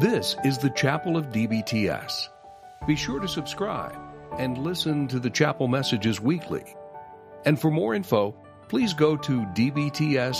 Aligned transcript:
This 0.00 0.34
is 0.44 0.56
the 0.56 0.70
Chapel 0.70 1.18
of 1.18 1.26
DBTS. 1.26 2.30
Be 2.86 2.96
sure 2.96 3.20
to 3.20 3.28
subscribe 3.28 3.98
and 4.38 4.56
listen 4.56 5.06
to 5.08 5.20
the 5.20 5.28
chapel 5.28 5.68
messages 5.68 6.18
weekly. 6.18 6.64
And 7.44 7.60
for 7.60 7.70
more 7.70 7.94
info, 7.94 8.34
please 8.66 8.94
go 8.94 9.14
to 9.18 9.42
dbts.edu. 9.42 10.32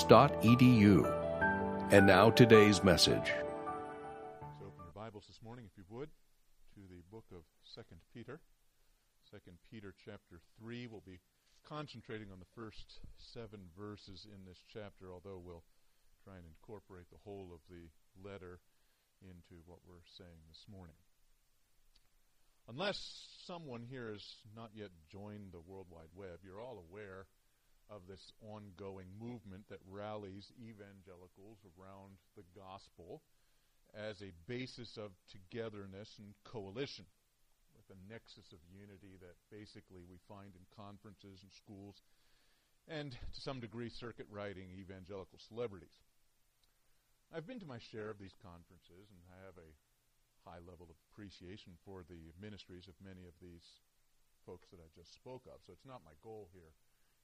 And 1.93 2.07
now 2.07 2.31
today's 2.31 2.83
message. 2.83 3.35
So 3.37 4.65
open 4.65 4.81
your 4.83 4.95
Bibles 4.95 5.27
this 5.27 5.41
morning, 5.45 5.67
if 5.71 5.77
you 5.77 5.85
would, 5.91 6.09
to 6.77 6.81
the 6.89 7.03
book 7.13 7.27
of 7.31 7.43
Second 7.63 8.01
Peter. 8.15 8.41
Second 9.31 9.59
Peter 9.71 9.93
chapter 10.03 10.41
3. 10.59 10.87
We'll 10.87 11.03
be 11.07 11.21
concentrating 11.69 12.29
on 12.33 12.39
the 12.39 12.49
first 12.57 13.01
seven 13.19 13.61
verses 13.79 14.25
in 14.25 14.47
this 14.47 14.65
chapter, 14.73 15.13
although 15.13 15.39
we'll 15.45 15.65
try 16.25 16.37
and 16.37 16.47
incorporate 16.47 17.11
the 17.13 17.21
whole 17.27 17.51
of 17.53 17.61
the 17.69 17.91
letter 18.27 18.59
into 19.23 19.63
what 19.67 19.81
we're 19.87 20.07
saying 20.17 20.41
this 20.49 20.65
morning. 20.71 20.97
Unless 22.69 23.01
someone 23.47 23.83
here 23.83 24.13
has 24.13 24.25
not 24.55 24.71
yet 24.75 24.91
joined 25.11 25.53
the 25.53 25.65
World 25.67 25.87
Wide 25.91 26.13
Web, 26.15 26.39
you're 26.45 26.61
all 26.61 26.85
aware 26.89 27.27
of 27.91 28.07
this 28.07 28.33
ongoing 28.47 29.09
movement 29.19 29.65
that 29.69 29.83
rallies 29.91 30.47
evangelicals 30.63 31.59
around 31.75 32.15
the 32.37 32.47
gospel 32.55 33.23
as 33.91 34.23
a 34.23 34.31
basis 34.47 34.97
of 34.97 35.11
togetherness 35.35 36.09
and 36.19 36.31
coalition, 36.45 37.05
with 37.75 37.91
a 37.91 38.13
nexus 38.13 38.47
of 38.53 38.63
unity 38.71 39.19
that 39.19 39.35
basically 39.51 40.07
we 40.07 40.23
find 40.29 40.55
in 40.55 40.63
conferences 40.79 41.43
and 41.43 41.51
schools, 41.51 41.97
and 42.87 43.13
to 43.13 43.41
some 43.41 43.59
degree, 43.59 43.91
circuit 43.91 44.27
riding 44.31 44.71
evangelical 44.79 45.39
celebrities. 45.49 45.99
I've 47.31 47.47
been 47.47 47.63
to 47.63 47.71
my 47.71 47.79
share 47.95 48.11
of 48.11 48.19
these 48.19 48.35
conferences, 48.43 49.07
and 49.15 49.23
I 49.31 49.39
have 49.47 49.55
a 49.55 49.71
high 50.43 50.59
level 50.67 50.91
of 50.91 50.99
appreciation 51.07 51.79
for 51.87 52.03
the 52.03 52.35
ministries 52.43 52.91
of 52.91 52.99
many 52.99 53.23
of 53.23 53.39
these 53.39 53.63
folks 54.43 54.67
that 54.75 54.83
I 54.83 54.91
just 54.99 55.15
spoke 55.15 55.47
of. 55.47 55.63
So 55.63 55.71
it's 55.71 55.87
not 55.87 56.03
my 56.03 56.19
goal 56.27 56.51
here 56.51 56.75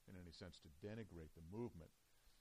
in 0.06 0.14
any 0.14 0.30
sense 0.30 0.62
to 0.62 0.70
denigrate 0.78 1.34
the 1.34 1.42
movement. 1.50 1.90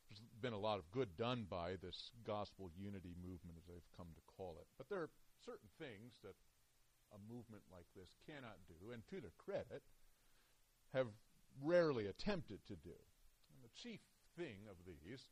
There's 0.06 0.22
been 0.46 0.54
a 0.54 0.62
lot 0.62 0.78
of 0.78 0.86
good 0.94 1.18
done 1.18 1.50
by 1.50 1.82
this 1.82 2.14
gospel 2.22 2.70
unity 2.78 3.18
movement, 3.18 3.58
as 3.58 3.66
they've 3.66 3.98
come 3.98 4.14
to 4.14 4.30
call 4.38 4.62
it. 4.62 4.70
But 4.78 4.86
there 4.86 5.02
are 5.02 5.10
certain 5.42 5.74
things 5.82 6.22
that 6.22 6.38
a 7.18 7.20
movement 7.26 7.66
like 7.74 7.90
this 7.98 8.14
cannot 8.30 8.62
do, 8.70 8.94
and 8.94 9.02
to 9.10 9.18
their 9.18 9.34
credit, 9.42 9.82
have 10.94 11.10
rarely 11.66 12.06
attempted 12.06 12.62
to 12.70 12.78
do. 12.78 12.94
And 13.50 13.58
the 13.66 13.74
chief 13.74 14.06
thing 14.38 14.70
of 14.70 14.78
these 14.86 15.26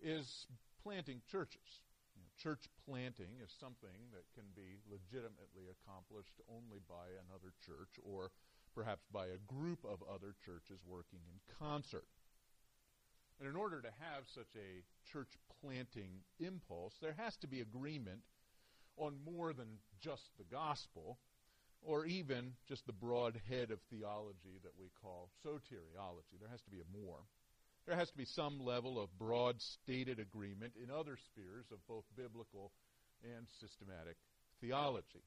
is 0.00 0.48
planting 0.84 1.24
churches. 1.26 1.80
You 2.14 2.20
know, 2.22 2.28
church 2.36 2.68
planting 2.84 3.40
is 3.40 3.50
something 3.58 4.12
that 4.12 4.28
can 4.36 4.44
be 4.54 4.76
legitimately 4.86 5.72
accomplished 5.72 6.36
only 6.46 6.84
by 6.84 7.08
another 7.24 7.56
church 7.64 7.96
or 8.04 8.30
perhaps 8.74 9.08
by 9.10 9.26
a 9.26 9.42
group 9.48 9.80
of 9.88 10.04
other 10.04 10.36
churches 10.44 10.84
working 10.86 11.24
in 11.24 11.40
concert. 11.58 12.06
And 13.40 13.48
in 13.48 13.56
order 13.56 13.80
to 13.80 13.88
have 13.98 14.28
such 14.28 14.54
a 14.54 14.84
church 15.10 15.32
planting 15.60 16.22
impulse, 16.38 16.94
there 17.00 17.16
has 17.16 17.36
to 17.38 17.48
be 17.48 17.60
agreement 17.60 18.20
on 18.96 19.16
more 19.24 19.52
than 19.52 19.78
just 20.00 20.30
the 20.38 20.44
gospel, 20.44 21.18
or 21.82 22.06
even 22.06 22.52
just 22.68 22.86
the 22.86 22.92
broad 22.92 23.40
head 23.48 23.70
of 23.70 23.80
theology 23.90 24.58
that 24.62 24.72
we 24.78 24.86
call 25.02 25.30
soteriology. 25.44 26.38
There 26.38 26.48
has 26.50 26.62
to 26.62 26.70
be 26.70 26.80
a 26.80 26.96
more. 26.96 27.26
There 27.86 27.96
has 27.96 28.10
to 28.10 28.16
be 28.16 28.24
some 28.24 28.64
level 28.64 28.98
of 28.98 29.18
broad 29.18 29.60
stated 29.60 30.18
agreement 30.18 30.72
in 30.82 30.90
other 30.90 31.16
spheres 31.16 31.66
of 31.70 31.86
both 31.86 32.04
biblical 32.16 32.72
and 33.22 33.46
systematic 33.60 34.16
theology. 34.60 35.24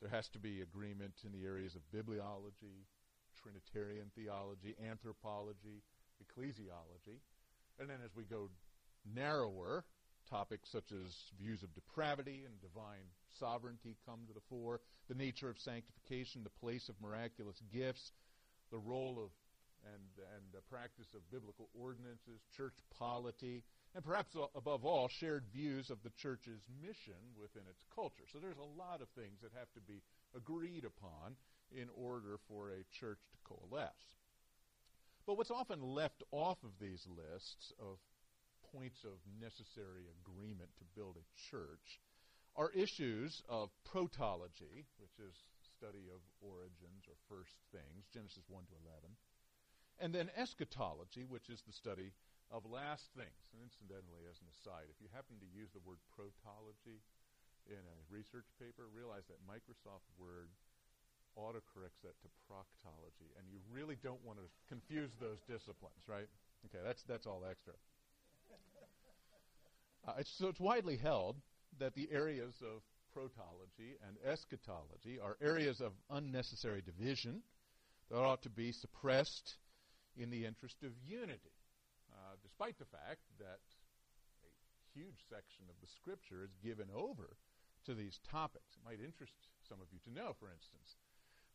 There 0.00 0.10
has 0.10 0.28
to 0.30 0.38
be 0.40 0.62
agreement 0.62 1.14
in 1.24 1.32
the 1.32 1.46
areas 1.46 1.76
of 1.76 1.82
bibliology, 1.94 2.86
Trinitarian 3.40 4.10
theology, 4.16 4.74
anthropology, 4.88 5.82
ecclesiology. 6.18 7.20
And 7.78 7.88
then 7.88 7.98
as 8.04 8.10
we 8.16 8.24
go 8.24 8.50
narrower, 9.14 9.84
topics 10.28 10.70
such 10.70 10.90
as 10.92 11.14
views 11.40 11.62
of 11.62 11.74
depravity 11.74 12.44
and 12.46 12.60
divine 12.60 13.06
sovereignty 13.38 13.96
come 14.06 14.20
to 14.26 14.32
the 14.32 14.44
fore, 14.48 14.80
the 15.08 15.14
nature 15.14 15.48
of 15.48 15.58
sanctification, 15.58 16.42
the 16.42 16.60
place 16.60 16.88
of 16.88 16.94
miraculous 17.00 17.60
gifts, 17.72 18.12
the 18.70 18.78
role 18.78 19.18
of 19.22 19.30
and, 19.86 20.04
and 20.36 20.44
the 20.52 20.62
practice 20.68 21.08
of 21.14 21.24
biblical 21.30 21.68
ordinances, 21.74 22.40
church 22.56 22.74
polity, 22.98 23.62
and 23.94 24.04
perhaps 24.04 24.36
above 24.54 24.84
all, 24.84 25.08
shared 25.08 25.44
views 25.52 25.90
of 25.90 26.02
the 26.02 26.12
church's 26.16 26.62
mission 26.80 27.18
within 27.40 27.62
its 27.68 27.82
culture. 27.94 28.24
So 28.32 28.38
there's 28.38 28.60
a 28.60 28.78
lot 28.78 29.00
of 29.00 29.08
things 29.16 29.40
that 29.42 29.52
have 29.58 29.70
to 29.74 29.80
be 29.80 30.02
agreed 30.36 30.84
upon 30.84 31.34
in 31.72 31.88
order 31.94 32.38
for 32.48 32.70
a 32.70 32.84
church 32.98 33.20
to 33.32 33.38
coalesce. 33.44 34.18
But 35.26 35.36
what's 35.36 35.50
often 35.50 35.82
left 35.82 36.22
off 36.30 36.58
of 36.64 36.72
these 36.80 37.06
lists 37.06 37.72
of 37.78 37.98
points 38.72 39.02
of 39.04 39.18
necessary 39.40 40.06
agreement 40.22 40.70
to 40.78 40.84
build 40.94 41.16
a 41.18 41.26
church 41.50 42.00
are 42.56 42.70
issues 42.74 43.42
of 43.48 43.70
protology, 43.86 44.86
which 44.98 45.18
is 45.18 45.34
study 45.78 46.10
of 46.10 46.20
origins 46.42 47.06
or 47.08 47.16
first 47.30 47.54
things, 47.72 48.04
Genesis 48.12 48.44
1 48.48 48.64
to 48.68 48.76
11, 48.84 49.10
and 50.00 50.10
then 50.12 50.32
eschatology, 50.36 51.28
which 51.28 51.48
is 51.52 51.62
the 51.68 51.76
study 51.76 52.12
of 52.50 52.66
last 52.66 53.06
things. 53.14 53.40
And 53.54 53.62
incidentally, 53.62 54.26
as 54.26 54.40
an 54.42 54.50
aside, 54.50 54.90
if 54.90 54.98
you 54.98 55.06
happen 55.12 55.38
to 55.38 55.48
use 55.54 55.70
the 55.70 55.84
word 55.86 56.02
protology 56.16 56.98
in 57.68 57.78
a 57.78 57.98
research 58.10 58.48
paper, 58.58 58.88
realize 58.90 59.28
that 59.30 59.38
Microsoft 59.46 60.08
Word 60.18 60.50
autocorrects 61.38 62.02
that 62.02 62.18
to 62.24 62.28
proctology, 62.50 63.30
and 63.38 63.46
you 63.46 63.62
really 63.70 63.96
don't 64.02 64.20
want 64.26 64.38
to 64.42 64.48
confuse 64.66 65.12
those 65.20 65.38
disciplines, 65.46 66.02
right? 66.08 66.26
Okay, 66.66 66.82
that's 66.82 67.02
that's 67.06 67.26
all 67.26 67.44
extra. 67.48 67.74
Uh, 70.08 70.12
it's, 70.16 70.32
so 70.38 70.48
it's 70.48 70.58
widely 70.58 70.96
held 70.96 71.36
that 71.78 71.94
the 71.94 72.08
areas 72.10 72.54
of 72.62 72.80
protology 73.14 74.00
and 74.08 74.16
eschatology 74.24 75.18
are 75.22 75.36
areas 75.42 75.82
of 75.82 75.92
unnecessary 76.08 76.80
division 76.80 77.42
that 78.10 78.16
ought 78.16 78.42
to 78.42 78.48
be 78.48 78.72
suppressed 78.72 79.56
in 80.16 80.30
the 80.30 80.44
interest 80.44 80.82
of 80.82 80.92
unity 81.06 81.54
uh, 82.12 82.36
despite 82.42 82.78
the 82.78 82.90
fact 82.90 83.22
that 83.38 83.62
a 84.42 84.50
huge 84.94 85.22
section 85.28 85.64
of 85.70 85.78
the 85.80 85.90
scripture 85.90 86.42
is 86.42 86.58
given 86.62 86.90
over 86.94 87.36
to 87.86 87.94
these 87.94 88.20
topics. 88.26 88.76
It 88.76 88.84
might 88.84 89.00
interest 89.00 89.34
some 89.62 89.80
of 89.80 89.88
you 89.92 89.98
to 90.04 90.12
know, 90.12 90.34
for 90.36 90.50
instance, 90.50 90.98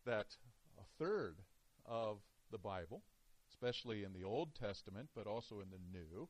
that 0.06 0.36
a 0.80 0.88
third 0.98 1.44
of 1.86 2.24
the 2.52 2.58
Bible, 2.58 3.04
especially 3.52 4.04
in 4.04 4.14
the 4.14 4.24
Old 4.26 4.56
Testament, 4.56 5.10
but 5.14 5.28
also 5.28 5.62
in 5.62 5.70
the 5.70 5.82
New, 5.92 6.30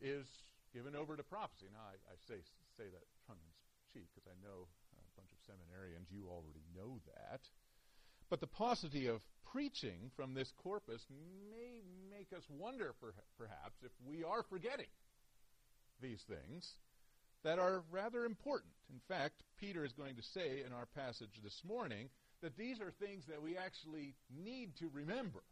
is 0.00 0.26
given 0.72 0.94
over 0.94 1.16
to 1.16 1.22
prophecy. 1.22 1.66
Now, 1.72 1.84
I, 1.88 1.98
I 2.08 2.16
say, 2.16 2.40
say 2.76 2.88
that 2.88 3.06
tongue 3.26 3.42
in 3.42 3.52
cheek 3.92 4.08
because 4.14 4.28
I 4.30 4.36
know 4.40 4.70
a 4.96 5.12
bunch 5.18 5.34
of 5.34 5.40
seminarians, 5.44 6.08
you 6.10 6.28
already 6.30 6.64
know 6.72 7.00
that. 7.10 7.50
But 8.32 8.40
the 8.40 8.46
paucity 8.46 9.08
of 9.08 9.20
preaching 9.52 10.10
from 10.16 10.32
this 10.32 10.50
corpus 10.62 11.04
may 11.50 11.82
make 12.10 12.32
us 12.32 12.42
wonder, 12.48 12.94
perhaps, 13.36 13.76
if 13.84 13.92
we 14.08 14.24
are 14.24 14.42
forgetting 14.48 14.88
these 16.00 16.22
things 16.26 16.66
that 17.44 17.58
are 17.58 17.82
rather 17.90 18.24
important. 18.24 18.72
In 18.90 19.02
fact, 19.06 19.42
Peter 19.60 19.84
is 19.84 19.92
going 19.92 20.16
to 20.16 20.22
say 20.22 20.62
in 20.66 20.72
our 20.72 20.86
passage 20.96 21.42
this 21.44 21.60
morning 21.62 22.08
that 22.40 22.56
these 22.56 22.80
are 22.80 22.90
things 23.04 23.22
that 23.28 23.42
we 23.42 23.58
actually 23.58 24.14
need 24.34 24.78
to 24.78 24.88
remember. 24.94 25.42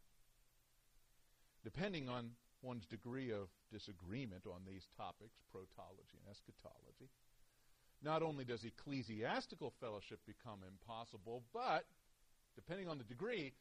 Depending 1.63 2.09
on 2.09 2.31
one's 2.63 2.87
degree 2.87 3.31
of 3.31 3.49
disagreement 3.71 4.45
on 4.47 4.63
these 4.67 4.87
topics, 4.97 5.37
protology 5.55 6.17
and 6.17 6.31
eschatology, 6.31 7.13
not 8.03 8.23
only 8.23 8.47
does 8.47 8.65
ecclesiastical 8.65 9.75
fellowship 9.83 10.21
become 10.25 10.61
impossible, 10.67 11.43
but 11.53 11.85
depending 12.65 12.89
on 12.89 12.99
the 12.99 13.05
degree, 13.05 13.53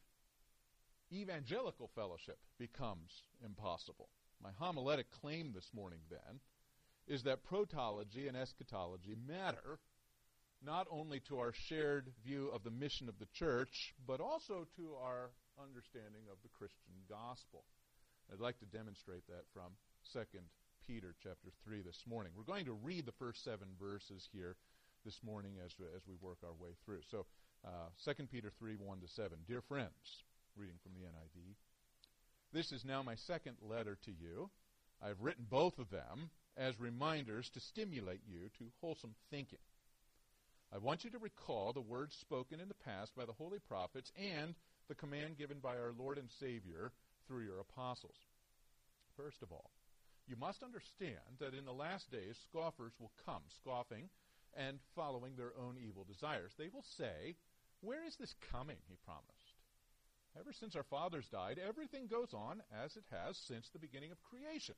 evangelical 1.12 1.90
fellowship 1.96 2.38
becomes 2.58 3.24
impossible. 3.44 4.10
My 4.42 4.52
homiletic 4.60 5.12
claim 5.22 5.52
this 5.54 5.70
morning, 5.74 6.00
then, 6.10 6.40
is 7.08 7.24
that 7.24 7.44
protology 7.44 8.28
and 8.28 8.38
eschatology 8.38 9.16
matter 9.28 9.80
not 10.64 10.88
only 10.92 11.22
to 11.22 11.40
our 11.40 11.54
shared 11.54 12.12
view 12.24 12.50
of 12.54 12.64
the 12.64 12.72
mission 12.72 13.08
of 13.08 13.18
the 13.18 13.28
church, 13.34 13.94
but 14.06 14.20
also 14.20 14.68
to 14.76 14.94
our 15.02 15.32
understanding 15.62 16.24
of 16.30 16.38
the 16.44 16.50
Christian 16.50 16.94
gospel. 17.08 17.64
I'd 18.32 18.42
like 18.42 18.60
to 18.60 18.66
demonstrate 18.66 19.26
that 19.28 19.48
from 19.54 19.72
2 20.14 20.20
Peter 20.86 21.16
chapter 21.24 21.50
3 21.64 21.82
this 21.82 22.04
morning. 22.08 22.34
We're 22.36 22.44
going 22.44 22.66
to 22.66 22.78
read 22.84 23.06
the 23.06 23.14
first 23.18 23.44
seven 23.44 23.70
verses 23.80 24.28
here 24.34 24.56
this 25.06 25.20
morning 25.24 25.54
as, 25.64 25.72
as 25.96 26.02
we 26.08 26.16
work 26.22 26.40
our 26.44 26.54
way 26.54 26.76
through. 26.86 27.02
So 27.10 27.26
uh, 27.66 28.14
2 28.14 28.28
Peter 28.32 28.52
3 28.60 28.76
1 28.76 29.00
to 29.00 29.08
7. 29.08 29.38
Dear 29.48 29.62
friends, 29.62 30.24
reading 30.56 30.78
from 30.84 30.94
the 30.94 31.08
NIV, 31.08 31.56
this 32.54 32.72
is 32.72 32.86
now 32.86 33.04
my 33.04 33.16
second 33.16 33.58
letter 33.62 33.98
to 34.06 34.12
you. 34.12 34.50
I 35.04 35.08
have 35.08 35.22
written 35.22 35.46
both 35.50 35.78
of 35.80 35.90
them 35.90 36.30
as 36.58 36.80
reminders 36.80 37.50
to 37.54 37.60
stimulate 37.60 38.22
you 38.28 38.50
to 38.58 38.72
wholesome 38.82 39.16
thinking. 39.32 39.60
I 40.74 40.78
want 40.78 41.04
you 41.04 41.10
to 41.12 41.20
recall 41.20 41.74
the 41.74 41.82
words 41.82 42.16
spoken 42.22 42.60
in 42.60 42.68
the 42.68 42.84
past 42.86 43.16
by 43.16 43.26
the 43.26 43.34
holy 43.34 43.60
prophets 43.68 44.12
and 44.18 44.54
the 44.88 44.96
command 44.96 45.38
given 45.38 45.60
by 45.60 45.78
our 45.78 45.94
Lord 45.98 46.18
and 46.18 46.30
Savior 46.40 46.92
through 47.28 47.44
your 47.44 47.60
apostles. 47.60 48.18
First 49.16 49.42
of 49.42 49.52
all, 49.52 49.72
you 50.28 50.36
must 50.36 50.62
understand 50.62 51.40
that 51.40 51.56
in 51.56 51.66
the 51.66 51.74
last 51.74 52.12
days 52.12 52.38
scoffers 52.50 52.94
will 53.00 53.12
come, 53.26 53.42
scoffing 53.62 54.10
and 54.56 54.78
following 54.96 55.34
their 55.36 55.54
own 55.58 55.78
evil 55.78 56.06
desires. 56.06 56.52
They 56.58 56.70
will 56.74 56.86
say, 56.98 57.36
Where 57.82 58.06
is 58.06 58.16
this 58.18 58.36
coming? 58.52 58.78
He 58.88 58.98
promised. 59.06 59.54
Ever 60.40 60.54
since 60.54 60.76
our 60.76 60.84
fathers 60.84 61.28
died, 61.32 61.60
everything 61.60 62.08
goes 62.08 62.34
on 62.34 62.62
as 62.84 62.96
it 62.96 63.06
has 63.12 63.38
since 63.38 63.70
the 63.70 63.80
beginning 63.80 64.12
of 64.12 64.22
creation. 64.24 64.76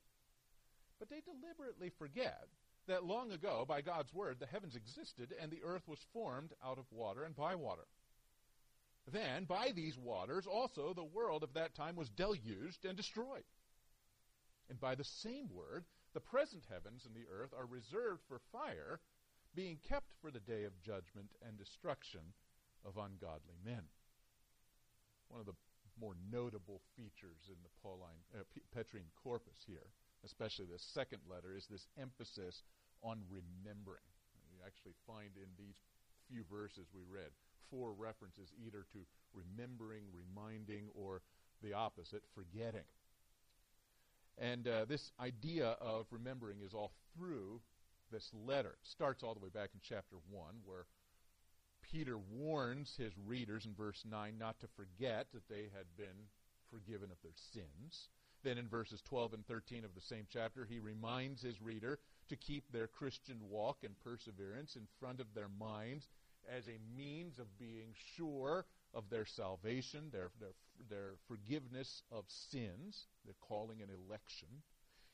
But 1.00 1.09
they 1.09 1.21
deliberately 1.21 1.89
forget 1.98 2.48
that 2.88 3.03
long 3.03 3.31
ago, 3.31 3.65
by 3.68 3.81
God's 3.81 4.13
word, 4.13 4.38
the 4.39 4.45
heavens 4.45 4.75
existed 4.75 5.33
and 5.39 5.51
the 5.51 5.63
earth 5.63 5.88
was 5.88 6.00
formed 6.13 6.53
out 6.63 6.77
of 6.77 6.86
water 6.92 7.24
and 7.24 7.36
by 7.36 7.56
water. 7.56 7.86
Then, 9.12 9.45
by 9.45 9.71
these 9.71 9.98
waters, 9.98 10.45
also 10.45 10.94
the 10.94 11.03
world 11.03 11.44
of 11.44 11.53
that 11.53 11.75
time 11.75 11.95
was 11.95 12.09
deluged 12.09 12.86
and 12.86 12.95
destroyed. 12.95 13.44
And 14.69 14.80
by 14.80 14.95
the 14.95 15.03
same 15.03 15.50
word, 15.51 15.86
the 16.13 16.19
present 16.19 16.63
heavens 16.69 17.06
and 17.06 17.15
the 17.15 17.27
earth 17.31 17.53
are 17.57 17.65
reserved 17.65 18.21
for 18.27 18.39
fire, 18.51 19.00
being 19.56 19.80
kept 19.89 20.07
for 20.21 20.31
the 20.31 20.39
day 20.39 20.63
of 20.63 20.81
judgment 20.81 21.31
and 21.45 21.57
destruction 21.57 22.21
of 22.86 22.98
ungodly 22.98 23.57
men. 23.66 23.83
One 25.30 25.39
of 25.39 25.45
the 25.45 25.57
more 26.00 26.16
notable 26.31 26.81
features 26.95 27.48
in 27.48 27.60
the 27.63 27.74
Pauline, 27.81 28.25
uh, 28.33 28.44
Petrine 28.74 29.12
corpus 29.24 29.63
here, 29.68 29.94
especially 30.25 30.66
the 30.66 30.80
second 30.80 31.22
letter, 31.30 31.56
is 31.56 31.68
this 31.68 31.88
emphasis 32.00 32.63
on 33.04 33.22
remembering. 33.30 34.06
You 34.51 34.60
actually 34.66 34.95
find 35.06 35.30
in 35.38 35.50
these 35.57 35.78
few 36.28 36.44
verses 36.50 36.88
we 36.94 37.01
read 37.07 37.31
four 37.69 37.94
references 37.94 38.50
either 38.66 38.86
to 38.94 39.00
remembering, 39.34 40.04
reminding, 40.12 40.89
or 40.94 41.22
the 41.63 41.74
opposite, 41.74 42.24
forgetting. 42.36 42.88
And 44.38 44.68
uh, 44.68 44.86
this 44.86 45.12
idea 45.19 45.77
of 45.80 46.07
remembering 46.12 46.57
is 46.66 46.74
all 46.74 46.92
through 47.16 47.62
this 48.12 48.30
letter. 48.34 48.75
It 48.81 48.88
starts 48.88 49.24
all 49.24 49.34
the 49.34 49.39
way 49.39 49.50
back 49.54 49.69
in 49.74 49.80
chapter 49.81 50.18
1, 50.30 50.56
where 50.66 50.86
Peter 51.92 52.18
warns 52.18 52.96
his 52.98 53.12
readers 53.26 53.66
in 53.66 53.74
verse 53.76 54.04
9 54.10 54.38
not 54.38 54.60
to 54.62 54.68
forget 54.76 55.28
that 55.34 55.48
they 55.50 55.70
had 55.76 55.86
been 55.98 56.30
forgiven 56.70 57.12
of 57.12 57.18
their 57.22 57.36
sins. 57.54 58.10
Then 58.44 58.58
in 58.58 58.70
verses 58.70 59.02
12 59.08 59.34
and 59.34 59.46
13 59.46 59.84
of 59.84 59.94
the 59.94 60.02
same 60.02 60.26
chapter, 60.32 60.66
he 60.66 60.80
reminds 60.80 61.42
his 61.42 61.62
reader 61.62 62.00
to 62.30 62.36
keep 62.38 62.64
their 62.72 62.88
Christian 62.88 63.38
walk 63.50 63.80
and 63.84 64.00
perseverance 64.00 64.76
in 64.76 64.88
front 65.00 65.20
of 65.20 65.28
their 65.36 65.50
minds 65.50 66.08
as 66.50 66.68
a 66.68 66.98
means 66.98 67.38
of 67.38 67.60
being 67.60 67.94
sure 68.16 68.66
of 68.94 69.10
their 69.10 69.26
salvation, 69.26 70.10
their, 70.12 70.32
their, 70.40 70.54
their 70.90 71.12
forgiveness 71.28 72.04
of 72.12 72.24
sins, 72.28 73.08
their 73.26 73.36
calling 73.42 73.82
and 73.82 73.92
election. 74.08 74.48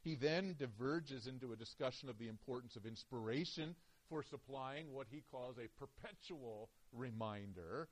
He 0.04 0.16
then 0.16 0.56
diverges 0.58 1.28
into 1.28 1.52
a 1.52 1.58
discussion 1.58 2.08
of 2.08 2.18
the 2.18 2.30
importance 2.30 2.76
of 2.76 2.86
inspiration 2.86 3.76
for 4.10 4.24
supplying 4.24 4.94
what 4.94 5.08
he 5.10 5.24
calls 5.32 5.58
a 5.58 5.68
perpetual 5.80 6.70
reminder, 6.94 7.88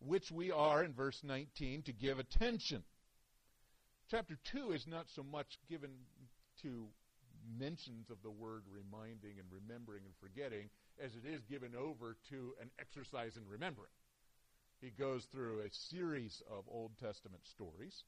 which 0.00 0.30
we 0.30 0.50
are, 0.50 0.84
in 0.84 0.92
verse 0.92 1.20
19, 1.22 1.82
to 1.82 1.92
give 1.92 2.18
attention. 2.18 2.82
Chapter 4.10 4.38
2 4.52 4.72
is 4.72 4.86
not 4.86 5.06
so 5.14 5.22
much 5.22 5.58
given 5.68 5.90
to 6.62 6.86
mentions 7.58 8.10
of 8.10 8.22
the 8.22 8.30
word 8.30 8.62
reminding 8.70 9.38
and 9.38 9.48
remembering 9.50 10.02
and 10.04 10.14
forgetting 10.20 10.68
as 11.02 11.10
it 11.14 11.28
is 11.28 11.42
given 11.44 11.72
over 11.76 12.16
to 12.30 12.54
an 12.60 12.70
exercise 12.78 13.36
in 13.36 13.42
remembering. 13.48 13.90
He 14.80 14.90
goes 14.90 15.24
through 15.32 15.60
a 15.60 15.72
series 15.90 16.42
of 16.50 16.64
Old 16.68 16.92
Testament 16.98 17.42
stories 17.46 18.04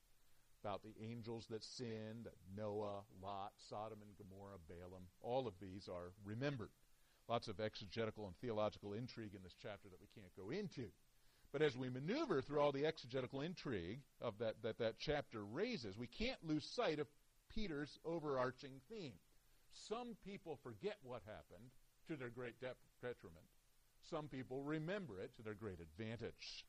about 0.63 0.83
the 0.83 0.95
angels 1.03 1.47
that 1.51 1.65
sinned, 1.65 2.29
Noah, 2.57 3.03
Lot, 3.23 3.53
Sodom 3.71 3.99
and 4.03 4.17
Gomorrah, 4.19 4.59
Balaam. 4.69 5.05
All 5.23 5.47
of 5.47 5.55
these 5.61 5.89
are 5.89 6.13
remembered. 6.25 6.71
Lots 7.29 7.49
of 7.49 7.61
exegetical 7.61 8.27
and 8.27 8.35
theological 8.37 8.95
intrigue 8.95 9.35
in 9.35 9.43
this 9.43 9.55
chapter 9.63 9.89
that 9.89 10.01
we 10.01 10.09
can't 10.15 10.35
go 10.37 10.51
into. 10.51 10.89
But 11.53 11.63
as 11.63 11.77
we 11.77 11.89
maneuver 11.89 12.43
through 12.43 12.61
all 12.61 12.73
the 12.73 12.87
exegetical 12.87 13.41
intrigue 13.41 14.01
of 14.21 14.39
that, 14.39 14.55
that 14.63 14.79
that 14.79 14.95
chapter 14.99 15.45
raises, 15.45 15.97
we 15.97 16.07
can't 16.07 16.43
lose 16.43 16.65
sight 16.75 16.99
of 16.99 17.07
Peter's 17.55 17.99
overarching 18.05 18.81
theme. 18.91 19.15
Some 19.89 20.17
people 20.25 20.59
forget 20.63 20.97
what 21.03 21.23
happened 21.27 21.71
to 22.09 22.17
their 22.17 22.31
great 22.31 22.59
de- 22.61 22.75
detriment. 23.03 23.47
Some 24.11 24.29
people 24.29 24.63
remember 24.63 25.21
it 25.21 25.37
to 25.37 25.43
their 25.43 25.55
great 25.55 25.81
advantage. 25.81 26.65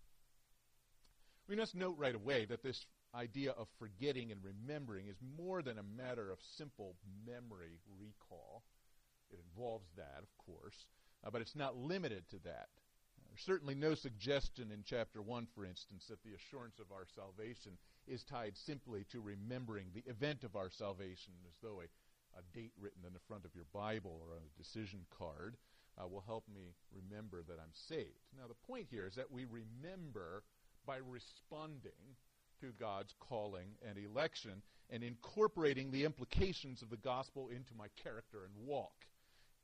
We 1.48 1.56
must 1.56 1.76
note 1.76 1.96
right 1.98 2.16
away 2.16 2.46
that 2.46 2.64
this 2.64 2.86
idea 3.16 3.52
of 3.52 3.68
forgetting 3.80 4.32
and 4.32 4.42
remembering 4.44 5.08
is 5.08 5.18
more 5.38 5.62
than 5.62 5.78
a 5.78 5.84
matter 5.84 6.32
of 6.32 6.38
simple 6.58 6.96
memory 7.26 7.80
recall. 8.00 8.64
It 9.32 9.40
involves 9.52 9.88
that, 9.98 10.22
of 10.22 10.30
course, 10.46 10.86
uh, 11.26 11.30
but 11.32 11.42
it's 11.42 11.56
not 11.56 11.78
limited 11.78 12.24
to 12.30 12.40
that. 12.46 12.70
There's 13.28 13.46
certainly 13.46 13.76
no 13.76 13.96
suggestion 13.96 14.72
in 14.72 14.84
chapter 14.86 15.22
1, 15.22 15.48
for 15.54 15.66
instance, 15.66 16.06
that 16.10 16.24
the 16.24 16.34
assurance 16.34 16.80
of 16.80 16.92
our 16.92 17.06
salvation 17.16 17.78
is 18.08 18.24
tied 18.24 18.58
simply 18.58 19.06
to 19.12 19.22
remembering 19.22 19.88
the 19.94 20.10
event 20.10 20.44
of 20.44 20.56
our 20.56 20.70
salvation 20.70 21.34
as 21.48 21.56
though 21.62 21.82
a 21.82 21.88
a 22.38 22.58
date 22.58 22.74
written 22.80 23.04
in 23.06 23.14
the 23.14 23.26
front 23.28 23.46
of 23.46 23.56
your 23.56 23.66
Bible 23.74 24.22
or 24.22 24.36
on 24.36 24.42
a 24.44 24.58
decision 24.58 25.06
card 25.18 25.58
uh, 25.98 26.08
will 26.08 26.24
help 26.26 26.46
me 26.54 26.74
remember 26.94 27.42
that 27.48 27.60
I'm 27.60 27.74
saved. 27.74 28.20
Now, 28.38 28.48
the 28.48 28.68
point 28.68 28.88
here 28.90 29.06
is 29.08 29.16
that 29.16 29.32
we 29.32 29.46
remember 29.46 30.44
by 30.86 30.98
responding 30.98 32.16
to 32.62 32.72
God's 32.80 33.14
calling 33.20 33.76
and 33.88 33.98
election 33.98 34.62
and 34.90 35.04
incorporating 35.04 35.92
the 35.92 36.06
implications 36.06 36.82
of 36.82 36.90
the 36.90 36.98
gospel 36.98 37.50
into 37.50 37.74
my 37.78 37.88
character 38.04 38.46
and 38.46 38.68
walk. 38.68 39.06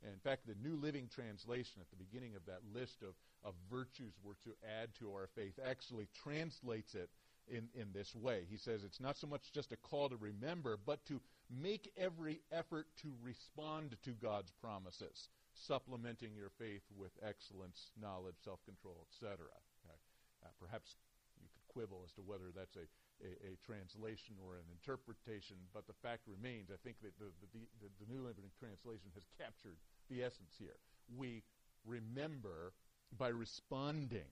And 0.04 0.14
in 0.14 0.20
fact, 0.20 0.48
the 0.48 0.56
New 0.62 0.76
Living 0.76 1.10
Translation 1.14 1.82
at 1.82 1.90
the 1.90 2.04
beginning 2.04 2.36
of 2.36 2.46
that 2.46 2.62
list 2.74 3.02
of, 3.02 3.16
of 3.44 3.54
virtues 3.72 4.14
we're 4.24 4.40
to 4.44 4.56
add 4.82 4.90
to 5.00 5.12
our 5.12 5.28
faith 5.36 5.60
actually 5.66 6.08
translates 6.24 6.96
it 6.96 7.10
in, 7.48 7.70
in 7.74 7.94
this 7.94 8.16
way. 8.16 8.46
He 8.50 8.58
says 8.58 8.84
it's 8.84 9.00
not 9.00 9.18
so 9.18 9.28
much 9.28 9.52
just 9.54 9.72
a 9.72 9.78
call 9.78 10.10
to 10.10 10.18
remember, 10.18 10.78
but 10.78 11.06
to 11.06 11.22
make 11.50 11.92
every 11.98 12.42
effort 12.52 12.88
to 13.02 13.14
respond 13.22 13.96
to 14.04 14.12
God's 14.12 14.52
promises, 14.62 15.30
supplementing 15.54 16.34
your 16.36 16.50
faith 16.58 16.84
with 16.98 17.12
excellence, 17.22 17.92
knowledge, 18.02 18.36
self 18.44 18.60
control, 18.66 19.06
etc. 19.10 19.46
Okay? 19.86 20.00
Uh, 20.44 20.54
perhaps 20.60 20.96
you 21.42 21.48
could 21.54 21.68
quibble 21.74 22.02
as 22.06 22.14
to 22.14 22.22
whether 22.26 22.50
that's 22.56 22.76
a, 22.76 22.86
a, 23.22 23.54
a, 23.54 23.60
translation 23.64 24.36
or 24.42 24.58
an 24.58 24.68
interpretation, 24.74 25.56
but 25.74 25.88
the 25.88 25.98
fact 26.02 26.26
remains, 26.28 26.74
I 26.74 26.80
think 26.84 26.98
that 27.06 27.14
the, 27.22 27.30
the, 27.54 27.62
the, 27.80 27.90
the 28.02 28.08
New 28.10 28.26
Living 28.26 28.50
Translation 28.58 29.14
has 29.14 29.24
captured 29.38 29.78
the 30.10 30.24
essence 30.24 30.54
here. 30.58 30.78
We 31.16 31.44
remember 31.86 32.74
by 33.18 33.30
responding 33.30 34.32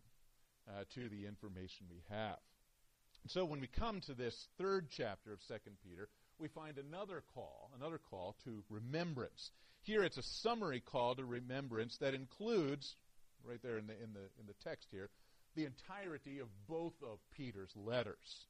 uh, 0.67 0.83
to 0.95 1.09
the 1.09 1.25
information 1.25 1.87
we 1.89 2.03
have. 2.09 2.39
So 3.27 3.45
when 3.45 3.61
we 3.61 3.67
come 3.67 4.01
to 4.01 4.13
this 4.13 4.47
third 4.57 4.87
chapter 4.89 5.31
of 5.33 5.39
2 5.47 5.55
Peter, 5.83 6.09
we 6.39 6.47
find 6.49 6.77
another 6.77 7.23
call, 7.33 7.71
another 7.77 7.99
call 8.09 8.35
to 8.43 8.63
remembrance. 8.69 9.51
Here 9.83 10.03
it's 10.03 10.17
a 10.17 10.23
summary 10.23 10.81
call 10.81 11.15
to 11.15 11.23
remembrance 11.23 11.97
that 11.97 12.13
includes, 12.13 12.95
right 13.47 13.61
there 13.61 13.77
in 13.77 13.87
the, 13.87 13.93
in 13.93 14.13
the, 14.13 14.27
in 14.39 14.47
the 14.47 14.55
text 14.63 14.89
here, 14.91 15.09
the 15.55 15.65
entirety 15.65 16.39
of 16.39 16.47
both 16.67 16.93
of 17.03 17.19
Peter's 17.37 17.73
letters. 17.75 18.47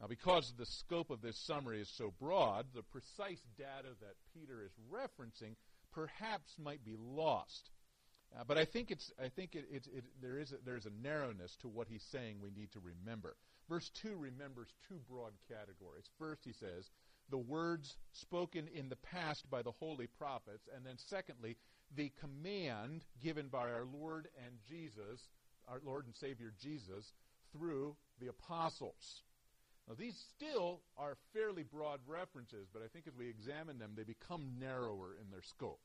Now, 0.00 0.08
because 0.08 0.52
the 0.58 0.66
scope 0.66 1.10
of 1.10 1.22
this 1.22 1.38
summary 1.46 1.80
is 1.80 1.88
so 1.96 2.12
broad, 2.20 2.66
the 2.74 2.82
precise 2.82 3.40
data 3.56 3.94
that 4.00 4.16
Peter 4.34 4.62
is 4.62 4.72
referencing 4.92 5.54
perhaps 5.96 6.52
might 6.58 6.84
be 6.84 6.94
lost. 6.98 7.70
Uh, 8.36 8.44
but 8.46 8.58
I 8.58 8.66
think 8.66 8.90
it's 8.90 9.10
I 9.18 9.28
think 9.28 9.54
it, 9.54 9.64
it, 9.70 9.86
it, 9.92 10.04
there 10.20 10.38
is 10.38 10.52
a, 10.52 10.56
there's 10.64 10.84
a 10.84 11.02
narrowness 11.02 11.56
to 11.62 11.68
what 11.68 11.88
he's 11.88 12.04
saying 12.12 12.36
we 12.40 12.50
need 12.50 12.70
to 12.72 12.80
remember. 12.80 13.36
Verse 13.68 13.90
2 14.02 14.14
remembers 14.16 14.68
two 14.88 15.00
broad 15.08 15.32
categories. 15.48 16.04
First, 16.18 16.42
he 16.44 16.52
says, 16.52 16.90
the 17.30 17.38
words 17.38 17.96
spoken 18.12 18.68
in 18.68 18.88
the 18.88 18.96
past 18.96 19.48
by 19.50 19.62
the 19.62 19.72
holy 19.72 20.06
prophets, 20.06 20.68
and 20.74 20.86
then 20.86 20.96
secondly, 20.98 21.56
the 21.96 22.12
command 22.20 23.04
given 23.22 23.48
by 23.48 23.70
our 23.70 23.86
Lord 23.92 24.28
and 24.44 24.54
Jesus, 24.68 25.20
our 25.66 25.80
Lord 25.84 26.06
and 26.06 26.14
Savior 26.14 26.52
Jesus, 26.60 27.12
through 27.52 27.96
the 28.20 28.28
apostles. 28.28 29.22
Now, 29.88 29.94
these 29.96 30.16
still 30.34 30.80
are 30.98 31.16
fairly 31.32 31.62
broad 31.62 32.00
references, 32.06 32.66
but 32.72 32.82
I 32.82 32.88
think 32.88 33.06
as 33.06 33.14
we 33.16 33.28
examine 33.28 33.78
them, 33.78 33.92
they 33.94 34.02
become 34.02 34.56
narrower 34.58 35.16
in 35.20 35.30
their 35.30 35.42
scope. 35.42 35.80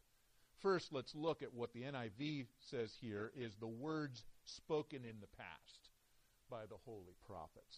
First, 0.61 0.91
let's 0.91 1.13
look 1.13 1.41
at 1.43 1.53
what 1.53 1.73
the 1.73 1.83
NIV 1.83 2.47
says 2.69 2.91
here 2.99 3.31
is 3.35 3.55
the 3.55 3.67
words 3.67 4.23
spoken 4.45 5.05
in 5.05 5.19
the 5.21 5.37
past 5.37 5.89
by 6.49 6.65
the 6.65 6.77
holy 6.85 7.15
prophets. 7.27 7.77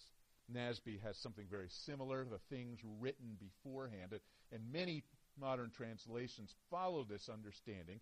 NASB 0.54 1.02
has 1.02 1.18
something 1.18 1.46
very 1.50 1.70
similar, 1.70 2.26
the 2.26 2.40
things 2.50 2.80
written 3.00 3.38
beforehand. 3.40 4.14
And 4.52 4.72
many 4.72 5.04
modern 5.40 5.72
translations 5.72 6.54
follow 6.70 7.04
this 7.04 7.30
understanding 7.30 8.00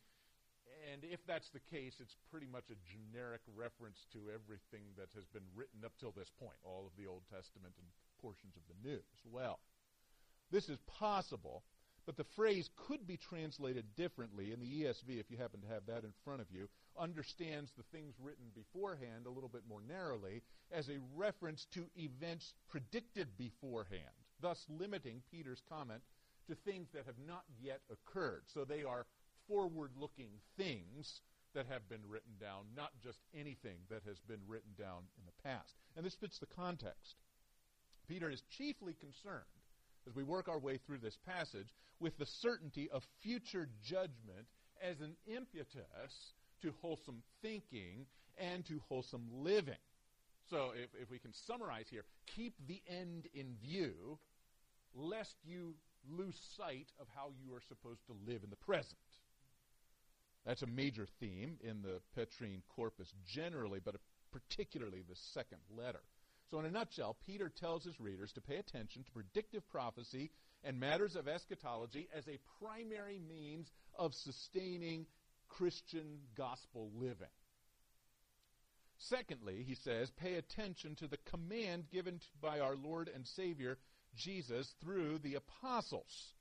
and 0.89 1.05
if 1.05 1.21
that's 1.27 1.49
the 1.53 1.61
case, 1.69 2.01
it's 2.01 2.17
pretty 2.31 2.47
much 2.49 2.73
a 2.73 2.79
generic 2.89 3.41
reference 3.53 4.01
to 4.13 4.33
everything 4.33 4.97
that 4.97 5.13
has 5.13 5.25
been 5.29 5.45
written 5.53 5.85
up 5.85 5.93
till 5.99 6.11
this 6.11 6.31
point, 6.41 6.57
all 6.65 6.89
of 6.89 6.95
the 6.97 7.05
Old 7.05 7.21
Testament 7.29 7.77
and 7.77 7.89
portions 8.21 8.55
of 8.55 8.63
the 8.67 8.89
news. 8.89 9.03
well. 9.25 9.59
This 10.51 10.67
is 10.67 10.77
possible, 10.85 11.63
but 12.05 12.17
the 12.17 12.25
phrase 12.35 12.69
could 12.75 13.07
be 13.07 13.17
translated 13.17 13.85
differently 13.95 14.51
in 14.51 14.59
the 14.59 14.83
ESV, 14.83 15.19
if 15.19 15.31
you 15.31 15.37
happen 15.37 15.61
to 15.61 15.67
have 15.67 15.85
that 15.87 16.03
in 16.03 16.11
front 16.25 16.41
of 16.41 16.47
you, 16.51 16.67
understands 16.99 17.71
the 17.77 17.83
things 17.91 18.15
written 18.19 18.45
beforehand 18.53 19.25
a 19.25 19.29
little 19.29 19.49
bit 19.49 19.61
more 19.67 19.81
narrowly 19.87 20.41
as 20.71 20.89
a 20.89 20.99
reference 21.15 21.65
to 21.73 21.85
events 21.95 22.53
predicted 22.69 23.37
beforehand, 23.37 24.01
thus 24.41 24.65
limiting 24.69 25.21
Peter's 25.31 25.61
comment 25.69 26.01
to 26.47 26.55
things 26.55 26.89
that 26.93 27.05
have 27.05 27.19
not 27.25 27.43
yet 27.61 27.79
occurred. 27.89 28.43
So 28.47 28.65
they 28.65 28.83
are 28.83 29.05
forward 29.47 29.91
looking 29.97 30.31
things 30.57 31.21
that 31.53 31.65
have 31.67 31.87
been 31.89 32.07
written 32.07 32.31
down, 32.39 32.65
not 32.75 32.91
just 33.03 33.19
anything 33.33 33.77
that 33.89 34.03
has 34.07 34.19
been 34.19 34.41
written 34.47 34.71
down 34.77 35.03
in 35.17 35.25
the 35.25 35.43
past. 35.43 35.75
And 35.95 36.05
this 36.05 36.15
fits 36.15 36.39
the 36.39 36.45
context. 36.45 37.15
Peter 38.11 38.29
is 38.29 38.43
chiefly 38.57 38.93
concerned, 38.99 39.45
as 40.05 40.13
we 40.13 40.23
work 40.23 40.49
our 40.49 40.59
way 40.59 40.77
through 40.85 40.97
this 40.97 41.17
passage, 41.25 41.73
with 42.01 42.17
the 42.17 42.25
certainty 42.25 42.89
of 42.91 43.01
future 43.23 43.69
judgment 43.85 44.47
as 44.83 44.99
an 44.99 45.15
impetus 45.25 46.33
to 46.61 46.73
wholesome 46.81 47.23
thinking 47.41 48.05
and 48.37 48.65
to 48.65 48.81
wholesome 48.89 49.25
living. 49.31 49.79
So, 50.49 50.71
if, 50.75 50.89
if 51.01 51.09
we 51.09 51.19
can 51.19 51.31
summarize 51.47 51.85
here, 51.89 52.03
keep 52.35 52.53
the 52.67 52.81
end 52.85 53.29
in 53.33 53.55
view, 53.63 54.19
lest 54.93 55.35
you 55.45 55.75
lose 56.09 56.35
sight 56.57 56.87
of 56.99 57.07
how 57.15 57.29
you 57.41 57.55
are 57.55 57.61
supposed 57.69 58.05
to 58.07 58.15
live 58.27 58.43
in 58.43 58.49
the 58.49 58.57
present. 58.57 58.97
That's 60.45 60.63
a 60.63 60.67
major 60.67 61.07
theme 61.21 61.59
in 61.63 61.81
the 61.81 62.01
Petrine 62.13 62.63
corpus 62.75 63.13
generally, 63.25 63.79
but 63.81 63.95
particularly 64.33 65.01
the 65.07 65.15
second 65.33 65.59
letter. 65.77 66.01
So, 66.51 66.59
in 66.59 66.65
a 66.65 66.71
nutshell, 66.71 67.15
Peter 67.25 67.49
tells 67.49 67.85
his 67.85 67.97
readers 68.01 68.33
to 68.33 68.41
pay 68.41 68.57
attention 68.57 69.05
to 69.05 69.11
predictive 69.11 69.67
prophecy 69.69 70.31
and 70.65 70.77
matters 70.77 71.15
of 71.15 71.29
eschatology 71.29 72.09
as 72.13 72.27
a 72.27 72.39
primary 72.59 73.19
means 73.19 73.71
of 73.97 74.13
sustaining 74.13 75.05
Christian 75.47 76.19
gospel 76.35 76.91
living. 76.93 77.31
Secondly, 78.97 79.63
he 79.65 79.75
says, 79.75 80.11
pay 80.11 80.35
attention 80.35 80.95
to 80.95 81.07
the 81.07 81.17
command 81.31 81.85
given 81.89 82.19
by 82.41 82.59
our 82.59 82.75
Lord 82.75 83.09
and 83.13 83.25
Savior 83.25 83.77
Jesus 84.15 84.75
through 84.83 85.19
the 85.19 85.35
apostles. 85.35 86.33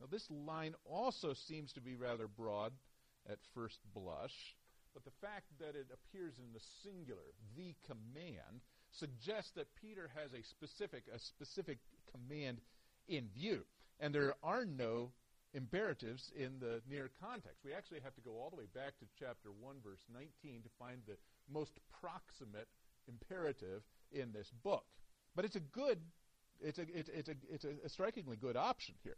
Now, 0.00 0.06
this 0.10 0.26
line 0.28 0.74
also 0.84 1.34
seems 1.46 1.72
to 1.74 1.80
be 1.80 1.94
rather 1.94 2.26
broad 2.26 2.72
at 3.30 3.38
first 3.54 3.78
blush, 3.94 4.34
but 4.92 5.04
the 5.04 5.26
fact 5.26 5.46
that 5.60 5.76
it 5.76 5.86
appears 5.94 6.34
in 6.38 6.52
the 6.52 6.60
singular, 6.82 7.22
the 7.56 7.76
command, 7.86 8.60
suggests 8.92 9.50
that 9.56 9.66
Peter 9.80 10.10
has 10.14 10.32
a 10.32 10.42
specific, 10.44 11.04
a 11.14 11.18
specific 11.18 11.78
command 12.12 12.60
in 13.08 13.28
view. 13.34 13.64
And 14.00 14.14
there 14.14 14.34
are 14.42 14.64
no 14.64 15.12
imperatives 15.54 16.32
in 16.36 16.58
the 16.60 16.80
near 16.88 17.10
context. 17.20 17.64
We 17.64 17.72
actually 17.72 18.00
have 18.00 18.14
to 18.14 18.20
go 18.20 18.32
all 18.32 18.50
the 18.50 18.56
way 18.56 18.68
back 18.74 18.98
to 18.98 19.06
chapter 19.18 19.50
1, 19.60 19.76
verse 19.84 20.00
19 20.12 20.62
to 20.62 20.68
find 20.78 21.00
the 21.06 21.16
most 21.52 21.72
proximate 22.00 22.68
imperative 23.08 23.82
in 24.12 24.32
this 24.32 24.50
book. 24.62 24.84
But 25.36 25.44
it's 25.44 25.56
a 25.56 25.60
good, 25.60 25.98
it's 26.60 26.78
a, 26.78 26.86
it's, 26.88 27.08
it's 27.08 27.28
a, 27.28 27.34
it's 27.50 27.64
a, 27.64 27.88
strikingly 27.88 28.36
good 28.36 28.56
option 28.56 28.94
here. 29.02 29.16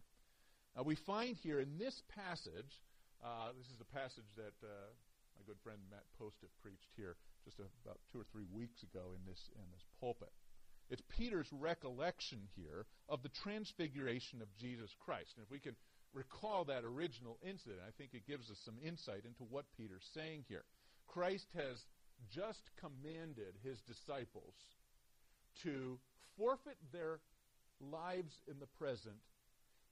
Uh, 0.78 0.82
we 0.82 0.94
find 0.94 1.36
here 1.36 1.60
in 1.60 1.78
this 1.78 2.02
passage, 2.14 2.82
uh, 3.22 3.54
this 3.56 3.66
is 3.66 3.80
a 3.80 3.94
passage 3.94 4.26
that 4.36 4.54
uh, 4.62 4.90
my 5.38 5.42
good 5.46 5.58
friend 5.62 5.78
Matt 5.90 6.04
Postiff 6.18 6.50
preached 6.62 6.90
here 6.96 7.16
just 7.44 7.58
a, 7.58 7.68
about 7.84 7.98
two 8.12 8.20
or 8.20 8.26
three 8.32 8.46
weeks 8.52 8.82
ago 8.82 9.12
in 9.14 9.22
this, 9.26 9.40
in 9.54 9.66
this 9.72 9.84
pulpit. 10.00 10.32
It's 10.90 11.02
Peter's 11.16 11.48
recollection 11.52 12.40
here 12.56 12.86
of 13.08 13.22
the 13.22 13.32
transfiguration 13.42 14.42
of 14.42 14.48
Jesus 14.56 14.90
Christ. 15.04 15.32
And 15.36 15.44
if 15.44 15.50
we 15.50 15.58
can 15.58 15.76
recall 16.12 16.64
that 16.66 16.84
original 16.84 17.38
incident, 17.42 17.80
I 17.86 17.92
think 17.96 18.10
it 18.12 18.26
gives 18.26 18.50
us 18.50 18.58
some 18.64 18.76
insight 18.84 19.24
into 19.24 19.44
what 19.48 19.64
Peter's 19.76 20.06
saying 20.14 20.44
here. 20.48 20.64
Christ 21.06 21.46
has 21.54 21.76
just 22.32 22.60
commanded 22.80 23.54
his 23.62 23.80
disciples 23.82 24.54
to 25.62 25.98
forfeit 26.36 26.78
their 26.92 27.20
lives 27.80 28.32
in 28.48 28.58
the 28.58 28.70
present 28.78 29.16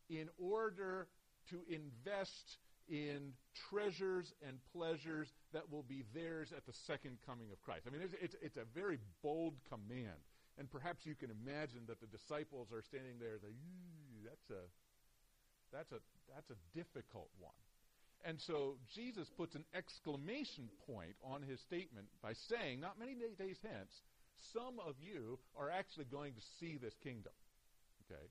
in 0.09 0.29
order 0.39 1.09
to 1.51 1.63
invest 1.69 2.59
in 2.89 3.33
treasures 3.71 4.33
and 4.47 4.59
pleasures 4.73 5.29
that 5.53 5.71
will 5.71 5.83
be 5.83 6.05
theirs 6.15 6.53
at 6.57 6.67
the 6.67 6.73
second 6.87 7.19
coming 7.27 7.51
of 7.53 7.61
Christ. 7.62 7.85
I 7.87 7.91
mean, 7.91 8.03
it's, 8.03 8.15
it's, 8.21 8.37
it's 8.43 8.57
a 8.57 8.67
very 8.75 8.99
bold 9.23 9.55
command. 9.69 10.21
And 10.59 10.71
perhaps 10.71 11.07
you 11.07 11.15
can 11.15 11.31
imagine 11.31 11.89
that 11.89 12.01
the 12.01 12.07
disciples 12.07 12.69
are 12.73 12.83
standing 12.83 13.17
there, 13.19 13.41
like, 13.43 13.57
that's 14.25 14.51
a, 14.51 14.62
that's 15.73 15.93
a, 15.93 16.01
that's 16.35 16.51
a 16.51 16.59
difficult 16.77 17.31
one. 17.41 17.57
And 18.25 18.39
so 18.47 18.77
Jesus 18.95 19.29
puts 19.37 19.55
an 19.55 19.65
exclamation 19.75 20.69
point 20.87 21.17
on 21.25 21.43
his 21.43 21.61
statement 21.61 22.07
by 22.23 22.35
saying, 22.49 22.81
not 22.81 22.99
many 22.99 23.15
days 23.15 23.57
hence, 23.62 23.91
some 24.53 24.79
of 24.87 24.95
you 25.01 25.39
are 25.57 25.71
actually 25.71 26.05
going 26.05 26.35
to 26.35 26.43
see 26.61 26.79
this 26.79 26.95
kingdom. 27.03 27.33
Okay? 28.07 28.27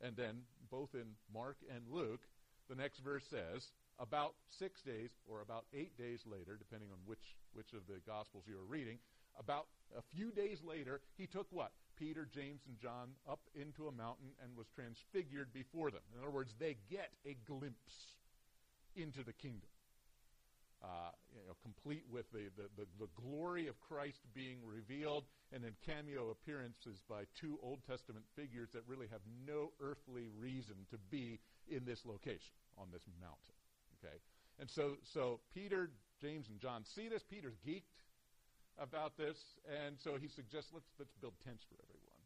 And 0.00 0.16
then, 0.16 0.42
both 0.70 0.90
in 0.94 1.14
Mark 1.32 1.56
and 1.72 1.82
Luke, 1.88 2.20
the 2.68 2.74
next 2.74 2.98
verse 3.00 3.22
says, 3.30 3.62
about 3.98 4.34
six 4.50 4.82
days 4.82 5.10
or 5.28 5.40
about 5.40 5.64
eight 5.72 5.96
days 5.96 6.20
later, 6.26 6.56
depending 6.58 6.90
on 6.92 6.98
which, 7.06 7.36
which 7.52 7.72
of 7.72 7.86
the 7.88 8.00
Gospels 8.06 8.44
you 8.46 8.56
are 8.56 8.68
reading, 8.68 8.98
about 9.38 9.66
a 9.96 10.02
few 10.14 10.30
days 10.30 10.58
later, 10.64 11.00
he 11.16 11.26
took 11.26 11.46
what? 11.50 11.72
Peter, 11.96 12.28
James, 12.32 12.60
and 12.68 12.78
John 12.78 13.10
up 13.28 13.40
into 13.54 13.88
a 13.88 13.92
mountain 13.92 14.32
and 14.42 14.56
was 14.56 14.66
transfigured 14.74 15.52
before 15.52 15.90
them. 15.90 16.02
In 16.14 16.22
other 16.22 16.30
words, 16.30 16.54
they 16.58 16.76
get 16.90 17.10
a 17.24 17.36
glimpse 17.46 18.16
into 18.94 19.24
the 19.24 19.32
kingdom. 19.32 19.68
Uh, 20.84 21.10
you 21.32 21.40
know, 21.48 21.56
complete 21.62 22.04
with 22.12 22.30
the, 22.32 22.52
the, 22.56 22.68
the, 22.76 22.86
the, 23.00 23.08
glory 23.16 23.66
of 23.66 23.80
Christ 23.80 24.20
being 24.34 24.58
revealed, 24.62 25.24
and 25.50 25.64
then 25.64 25.72
cameo 25.86 26.30
appearances 26.30 27.00
by 27.08 27.24
two 27.34 27.58
Old 27.62 27.80
Testament 27.88 28.26
figures 28.36 28.68
that 28.74 28.82
really 28.86 29.08
have 29.10 29.24
no 29.46 29.72
earthly 29.80 30.28
reason 30.38 30.76
to 30.90 30.98
be 31.10 31.40
in 31.66 31.86
this 31.86 32.04
location 32.04 32.52
on 32.76 32.88
this 32.92 33.02
mountain. 33.18 33.55
Okay, 34.06 34.18
and 34.60 34.70
so 34.70 34.96
so 35.02 35.40
Peter, 35.54 35.90
James, 36.20 36.48
and 36.48 36.60
John 36.60 36.84
see 36.84 37.08
this. 37.08 37.22
Peter's 37.28 37.56
geeked 37.66 37.90
about 38.78 39.16
this, 39.16 39.36
and 39.66 39.96
so 39.98 40.16
he 40.20 40.28
suggests 40.28 40.70
let's 40.72 40.86
let's 40.98 41.12
build 41.20 41.34
tents 41.44 41.64
for 41.68 41.76
everyone. 41.82 42.22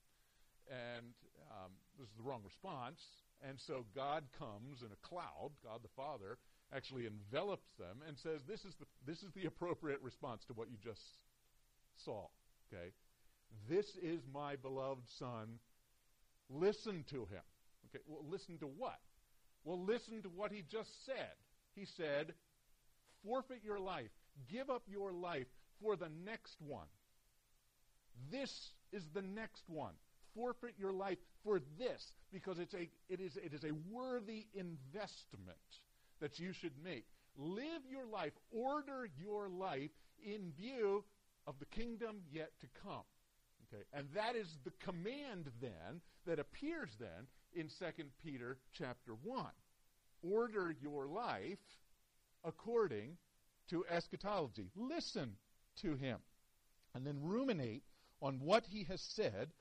And 0.68 1.06
um, 1.50 1.72
this 1.99 2.08
is 2.08 2.14
the 2.16 2.22
wrong 2.22 2.42
response, 2.44 3.00
and 3.46 3.58
so 3.58 3.84
God 3.94 4.25
comes 4.38 4.82
in 4.82 4.88
a 4.92 5.06
cloud. 5.06 5.50
God 5.64 5.80
the 5.82 5.94
Father 5.96 6.38
actually 6.75 7.06
envelops 7.06 7.66
them 7.78 8.02
and 8.06 8.16
says, 8.18 8.42
"This 8.46 8.64
is 8.64 8.75
the 8.78 8.87
this 9.06 9.22
is 9.22 9.32
the 9.32 9.46
appropriate 9.46 10.02
response 10.02 10.44
to 10.46 10.52
what 10.52 10.70
you 10.70 10.76
just 10.82 11.00
saw." 12.04 12.26
Okay, 12.68 12.92
this 13.68 13.87
is 14.02 14.20
my 14.32 14.56
beloved 14.56 15.08
Son. 15.18 15.58
Listen 16.49 17.04
to 17.10 17.26
him. 17.26 17.46
Okay, 17.88 18.02
well, 18.06 18.25
listen 18.28 18.58
to 18.58 18.66
what? 18.66 18.99
Well, 19.64 19.82
listen 19.84 20.22
to 20.22 20.28
what 20.28 20.52
he 20.52 20.62
just 20.62 20.90
said. 21.06 21.34
He 21.74 21.84
said, 21.84 22.34
"Forfeit 23.24 23.62
your 23.62 23.78
life. 23.78 24.10
Give 24.48 24.70
up 24.70 24.82
your 24.88 25.12
life 25.12 25.46
for 25.80 25.96
the 25.96 26.10
next 26.24 26.60
one. 26.60 26.86
This 28.30 28.72
is 28.92 29.08
the 29.14 29.22
next 29.22 29.64
one. 29.68 29.94
Forfeit 30.34 30.74
your 30.78 30.92
life 30.92 31.18
for 31.42 31.60
this 31.78 32.12
because 32.32 32.58
it's 32.58 32.74
a, 32.74 32.88
it, 33.08 33.20
is, 33.20 33.36
it 33.36 33.52
is 33.52 33.64
a 33.64 33.72
worthy 33.90 34.46
investment 34.54 35.58
that 36.20 36.38
you 36.38 36.52
should 36.52 36.74
make. 36.82 37.06
Live 37.36 37.82
your 37.90 38.06
life, 38.06 38.32
order 38.50 39.08
your 39.18 39.48
life 39.48 39.90
in 40.22 40.52
view 40.56 41.04
of 41.46 41.58
the 41.58 41.66
kingdom 41.66 42.20
yet 42.30 42.52
to 42.60 42.66
come. 42.82 43.04
Okay, 43.72 43.82
and 43.92 44.08
that 44.14 44.36
is 44.36 44.58
the 44.64 44.72
command 44.84 45.50
then 45.60 46.00
that 46.26 46.38
appears 46.38 46.90
then 46.98 47.26
in 47.54 47.68
2 47.68 48.04
Peter 48.22 48.58
chapter 48.72 49.12
1. 49.22 49.46
Order 50.22 50.74
your 50.80 51.06
life 51.06 51.58
according 52.44 53.16
to 53.68 53.84
eschatology. 53.88 54.70
Listen 54.76 55.36
to 55.82 55.94
him. 55.94 56.18
And 56.94 57.06
then 57.06 57.22
ruminate 57.22 57.84
on 58.20 58.40
what 58.40 58.66
he 58.66 58.84
has 58.84 59.00
said 59.00 59.52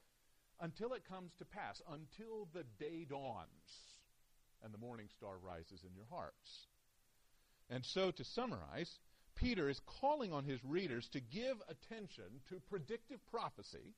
until 0.60 0.94
it 0.94 1.08
comes 1.08 1.32
to 1.38 1.46
pass, 1.46 1.82
until 1.90 2.48
the 2.54 2.64
day 2.80 3.06
dawns 3.08 3.48
and 4.64 4.74
the 4.74 4.78
morning 4.78 5.08
star 5.16 5.38
rises 5.38 5.84
in 5.84 5.96
your 5.96 6.08
hearts. 6.10 6.68
And 7.70 7.86
so, 7.86 8.12
to 8.12 8.24
summarize, 8.24 9.00
Peter 9.36 9.70
is 9.70 9.80
calling 10.02 10.34
on 10.34 10.44
his 10.44 10.64
readers 10.66 11.08
to 11.10 11.22
give 11.22 11.62
attention 11.70 12.42
to 12.50 12.60
predictive 12.70 13.26
prophecy 13.28 13.96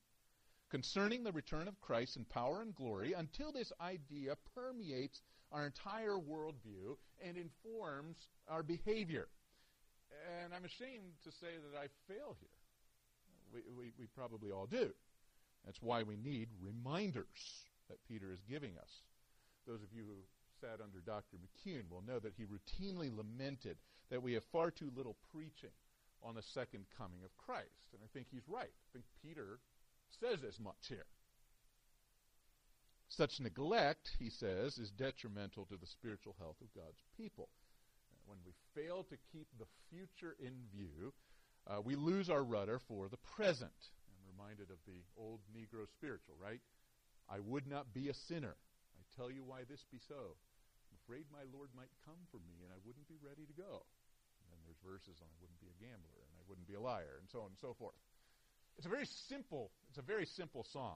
concerning 0.70 1.24
the 1.24 1.32
return 1.32 1.68
of 1.68 1.82
Christ 1.82 2.15
in 2.15 2.25
power 2.25 2.62
and 2.62 2.75
glory 2.75 3.13
until 3.13 3.51
this 3.51 3.72
idea 3.82 4.36
permeates 4.53 5.22
our 5.51 5.65
entire 5.65 6.15
worldview 6.15 6.96
and 7.25 7.38
informs 7.38 8.15
our 8.48 8.63
behavior. 8.63 9.27
And 10.43 10.53
I'm 10.53 10.65
ashamed 10.65 11.13
to 11.24 11.31
say 11.31 11.53
that 11.60 11.77
I 11.77 11.88
fail 12.08 12.36
here. 12.39 12.58
We, 13.53 13.62
we, 13.77 13.91
we 14.00 14.05
probably 14.15 14.51
all 14.51 14.65
do. 14.65 14.91
That's 15.65 15.81
why 15.81 16.03
we 16.03 16.15
need 16.15 16.48
reminders 16.62 17.25
that 17.89 18.03
Peter 18.08 18.31
is 18.31 18.39
giving 18.50 18.77
us. 18.77 18.89
Those 19.67 19.84
of 19.84 19.93
you 19.93 20.03
who 20.03 20.17
sat 20.60 20.79
under 20.81 21.00
Dr. 21.05 21.38
McCune 21.38 21.89
will 21.89 22.03
know 22.08 22.20
that 22.20 22.34
he 22.38 22.46
routinely 22.46 23.15
lamented 23.15 23.77
that 24.10 24.24
we 24.24 24.34
have 24.34 24.43
far 24.51 24.72
too 24.72 24.91
little 24.96 25.17
preaching 25.34 25.74
on 26.24 26.36
the 26.36 26.41
second 26.53 26.86
coming 26.98 27.20
of 27.24 27.36
Christ. 27.38 27.93
And 27.93 28.01
I 28.03 28.08
think 28.13 28.27
he's 28.31 28.48
right. 28.48 28.72
I 28.72 28.89
think 28.93 29.05
Peter 29.22 29.60
says 30.20 30.39
as 30.48 30.60
much 30.60 30.88
here. 30.88 31.05
Such 33.12 33.44
neglect, 33.44 34.15
he 34.24 34.32
says, 34.32 34.80
is 34.80 34.89
detrimental 34.96 35.68
to 35.68 35.75
the 35.75 35.91
spiritual 36.00 36.32
health 36.39 36.56
of 36.63 36.72
God's 36.72 37.03
people. 37.20 37.50
When 38.24 38.39
we 38.48 38.56
fail 38.72 39.03
to 39.03 39.20
keep 39.36 39.51
the 39.60 39.68
future 39.91 40.39
in 40.39 40.56
view, 40.72 41.12
uh, 41.68 41.84
we 41.84 42.00
lose 42.00 42.32
our 42.32 42.39
rudder 42.39 42.80
for 42.88 43.12
the 43.12 43.20
present. 43.36 43.75
I'm 44.08 44.32
reminded 44.32 44.72
of 44.72 44.80
the 44.88 45.03
old 45.20 45.44
Negro 45.51 45.84
spiritual, 45.91 46.39
right? 46.39 46.63
I 47.27 47.44
would 47.44 47.68
not 47.68 47.91
be 47.91 48.08
a 48.08 48.15
sinner. 48.32 48.56
I 48.96 49.03
tell 49.20 49.27
you 49.27 49.44
why 49.44 49.68
this 49.68 49.84
be 49.91 50.00
so. 50.08 50.39
I'm 50.88 50.96
afraid 51.03 51.27
my 51.27 51.44
Lord 51.51 51.68
might 51.75 51.91
come 52.08 52.24
for 52.32 52.39
me, 52.39 52.63
and 52.63 52.72
I 52.72 52.80
wouldn't 52.88 53.12
be 53.12 53.20
ready 53.20 53.44
to 53.44 53.60
go. 53.60 53.84
And 54.39 54.48
then 54.56 54.63
there's 54.63 54.80
verses 54.88 55.20
on 55.20 55.27
I 55.27 55.39
wouldn't 55.44 55.60
be 55.60 55.68
a 55.68 55.82
gambler, 55.84 56.24
and 56.32 56.39
I 56.39 56.48
wouldn't 56.48 56.68
be 56.68 56.80
a 56.80 56.82
liar, 56.82 57.20
and 57.20 57.27
so 57.27 57.44
on 57.44 57.51
and 57.51 57.60
so 57.60 57.75
forth. 57.75 58.00
It's 58.80 58.88
a 58.88 58.94
very 58.94 59.08
simple, 59.27 59.75
it's 59.91 60.00
a 60.00 60.08
very 60.08 60.25
simple 60.25 60.63
song. 60.72 60.96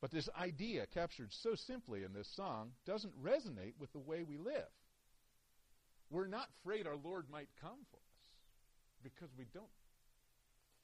But 0.00 0.10
this 0.12 0.28
idea 0.38 0.86
captured 0.86 1.32
so 1.32 1.54
simply 1.54 2.04
in 2.04 2.12
this 2.12 2.28
song 2.36 2.70
doesn't 2.86 3.22
resonate 3.22 3.74
with 3.78 3.92
the 3.92 3.98
way 3.98 4.22
we 4.22 4.38
live. 4.38 4.70
We're 6.10 6.28
not 6.28 6.48
afraid 6.60 6.86
our 6.86 6.96
Lord 6.96 7.26
might 7.30 7.48
come 7.60 7.84
for 7.90 7.98
us 7.98 8.28
because 9.02 9.30
we 9.36 9.46
don't 9.52 9.66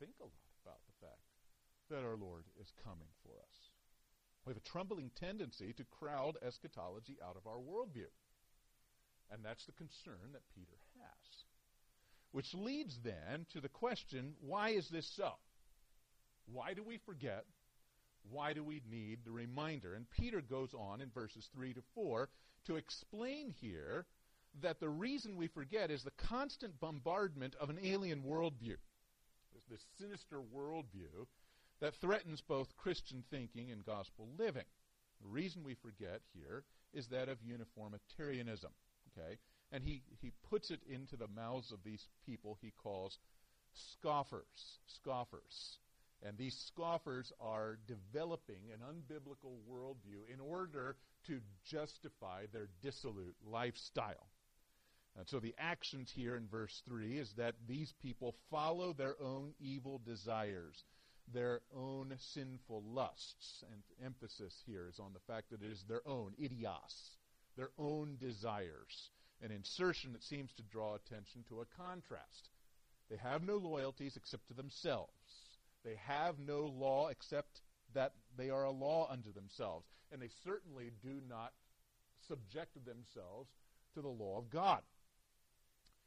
think 0.00 0.12
a 0.20 0.24
lot 0.24 0.50
about 0.64 0.80
the 0.86 1.06
fact 1.06 1.22
that 1.90 2.04
our 2.04 2.16
Lord 2.16 2.44
is 2.60 2.72
coming 2.82 3.08
for 3.22 3.32
us. 3.40 3.56
We 4.44 4.50
have 4.50 4.58
a 4.58 4.68
trembling 4.68 5.10
tendency 5.18 5.72
to 5.74 5.84
crowd 5.84 6.36
eschatology 6.46 7.16
out 7.24 7.36
of 7.36 7.46
our 7.46 7.58
worldview. 7.58 8.10
And 9.30 9.44
that's 9.44 9.64
the 9.64 9.72
concern 9.72 10.32
that 10.32 10.42
Peter 10.54 10.76
has. 11.00 11.44
Which 12.32 12.52
leads 12.52 12.98
then 13.02 13.46
to 13.52 13.60
the 13.60 13.68
question 13.68 14.34
why 14.40 14.70
is 14.70 14.88
this 14.88 15.10
so? 15.16 15.32
Why 16.46 16.74
do 16.74 16.82
we 16.82 16.98
forget? 17.06 17.46
Why 18.30 18.52
do 18.52 18.64
we 18.64 18.82
need 18.90 19.20
the 19.24 19.30
reminder? 19.30 19.94
And 19.94 20.10
Peter 20.10 20.40
goes 20.40 20.74
on 20.74 21.00
in 21.00 21.10
verses 21.10 21.48
3 21.54 21.74
to 21.74 21.82
4 21.94 22.28
to 22.66 22.76
explain 22.76 23.50
here 23.60 24.06
that 24.62 24.80
the 24.80 24.88
reason 24.88 25.36
we 25.36 25.48
forget 25.48 25.90
is 25.90 26.02
the 26.02 26.10
constant 26.12 26.78
bombardment 26.80 27.54
of 27.56 27.70
an 27.70 27.78
alien 27.82 28.22
worldview. 28.22 28.76
There's 29.52 29.66
this 29.70 29.86
sinister 29.98 30.40
worldview 30.40 31.26
that 31.80 31.94
threatens 31.96 32.40
both 32.40 32.76
Christian 32.76 33.24
thinking 33.30 33.70
and 33.70 33.84
gospel 33.84 34.28
living. 34.38 34.64
The 35.20 35.28
reason 35.28 35.64
we 35.64 35.74
forget 35.74 36.20
here 36.32 36.64
is 36.92 37.08
that 37.08 37.28
of 37.28 37.38
uniformitarianism. 37.42 38.70
Okay? 39.12 39.38
And 39.72 39.82
he, 39.82 40.02
he 40.20 40.32
puts 40.48 40.70
it 40.70 40.80
into 40.88 41.16
the 41.16 41.28
mouths 41.28 41.72
of 41.72 41.82
these 41.84 42.08
people 42.24 42.58
he 42.60 42.72
calls 42.82 43.18
scoffers. 43.72 44.78
Scoffers. 44.86 45.78
And 46.26 46.38
these 46.38 46.56
scoffers 46.68 47.30
are 47.38 47.78
developing 47.86 48.70
an 48.72 48.80
unbiblical 48.80 49.58
worldview 49.70 50.32
in 50.32 50.40
order 50.40 50.96
to 51.26 51.40
justify 51.70 52.46
their 52.52 52.68
dissolute 52.82 53.36
lifestyle. 53.46 54.26
And 55.16 55.28
so 55.28 55.38
the 55.38 55.54
actions 55.58 56.10
here 56.14 56.34
in 56.34 56.48
verse 56.48 56.82
3 56.88 57.18
is 57.18 57.32
that 57.36 57.54
these 57.68 57.92
people 58.02 58.34
follow 58.50 58.94
their 58.94 59.14
own 59.22 59.52
evil 59.60 60.00
desires, 60.04 60.82
their 61.32 61.60
own 61.76 62.14
sinful 62.32 62.82
lusts. 62.86 63.62
And 63.70 63.82
emphasis 64.04 64.54
here 64.66 64.88
is 64.88 64.98
on 64.98 65.12
the 65.12 65.32
fact 65.32 65.50
that 65.50 65.62
it 65.62 65.70
is 65.70 65.84
their 65.88 66.06
own, 66.08 66.32
idios, 66.40 67.10
their 67.56 67.70
own 67.78 68.16
desires. 68.18 69.10
An 69.42 69.50
insertion 69.50 70.12
that 70.14 70.22
seems 70.22 70.52
to 70.54 70.62
draw 70.62 70.94
attention 70.94 71.44
to 71.48 71.60
a 71.60 71.82
contrast. 71.82 72.48
They 73.10 73.18
have 73.18 73.42
no 73.42 73.56
loyalties 73.56 74.16
except 74.16 74.48
to 74.48 74.54
themselves. 74.54 75.43
They 75.84 75.96
have 76.06 76.38
no 76.38 76.62
law 76.62 77.08
except 77.08 77.60
that 77.94 78.12
they 78.36 78.50
are 78.50 78.64
a 78.64 78.70
law 78.70 79.08
unto 79.10 79.32
themselves. 79.32 79.86
And 80.12 80.20
they 80.20 80.30
certainly 80.44 80.90
do 81.02 81.20
not 81.28 81.52
subject 82.28 82.74
themselves 82.84 83.50
to 83.94 84.02
the 84.02 84.08
law 84.08 84.38
of 84.38 84.50
God. 84.50 84.80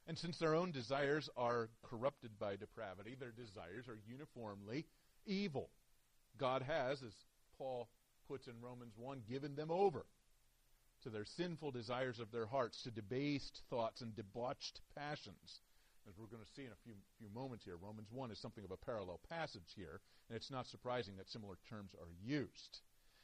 And 0.07 0.17
since 0.17 0.37
their 0.37 0.55
own 0.55 0.71
desires 0.71 1.29
are 1.35 1.69
corrupted 1.83 2.39
by 2.39 2.55
depravity, 2.55 3.15
their 3.19 3.31
desires 3.31 3.87
are 3.89 3.99
uniformly 4.07 4.85
evil. 5.25 5.69
God 6.37 6.61
has, 6.61 7.03
as 7.03 7.13
Paul 7.57 7.89
puts 8.27 8.47
in 8.47 8.53
Romans 8.61 8.93
1, 8.97 9.23
given 9.29 9.55
them 9.55 9.69
over 9.69 10.05
to 11.03 11.09
their 11.09 11.25
sinful 11.25 11.71
desires 11.71 12.19
of 12.19 12.31
their 12.31 12.45
hearts, 12.45 12.81
to 12.83 12.91
debased 12.91 13.61
thoughts 13.69 14.01
and 14.01 14.15
debauched 14.15 14.81
passions. 14.95 15.61
As 16.07 16.17
we're 16.17 16.31
going 16.31 16.43
to 16.43 16.53
see 16.55 16.63
in 16.63 16.71
a 16.71 16.83
few, 16.83 16.93
few 17.19 17.27
moments 17.35 17.65
here, 17.65 17.75
Romans 17.75 18.07
1 18.11 18.31
is 18.31 18.39
something 18.39 18.63
of 18.63 18.71
a 18.71 18.77
parallel 18.77 19.19
passage 19.29 19.75
here, 19.75 19.99
and 20.29 20.37
it's 20.37 20.49
not 20.49 20.65
surprising 20.67 21.17
that 21.17 21.29
similar 21.29 21.57
terms 21.69 21.91
are 21.99 22.13
used. 22.23 22.79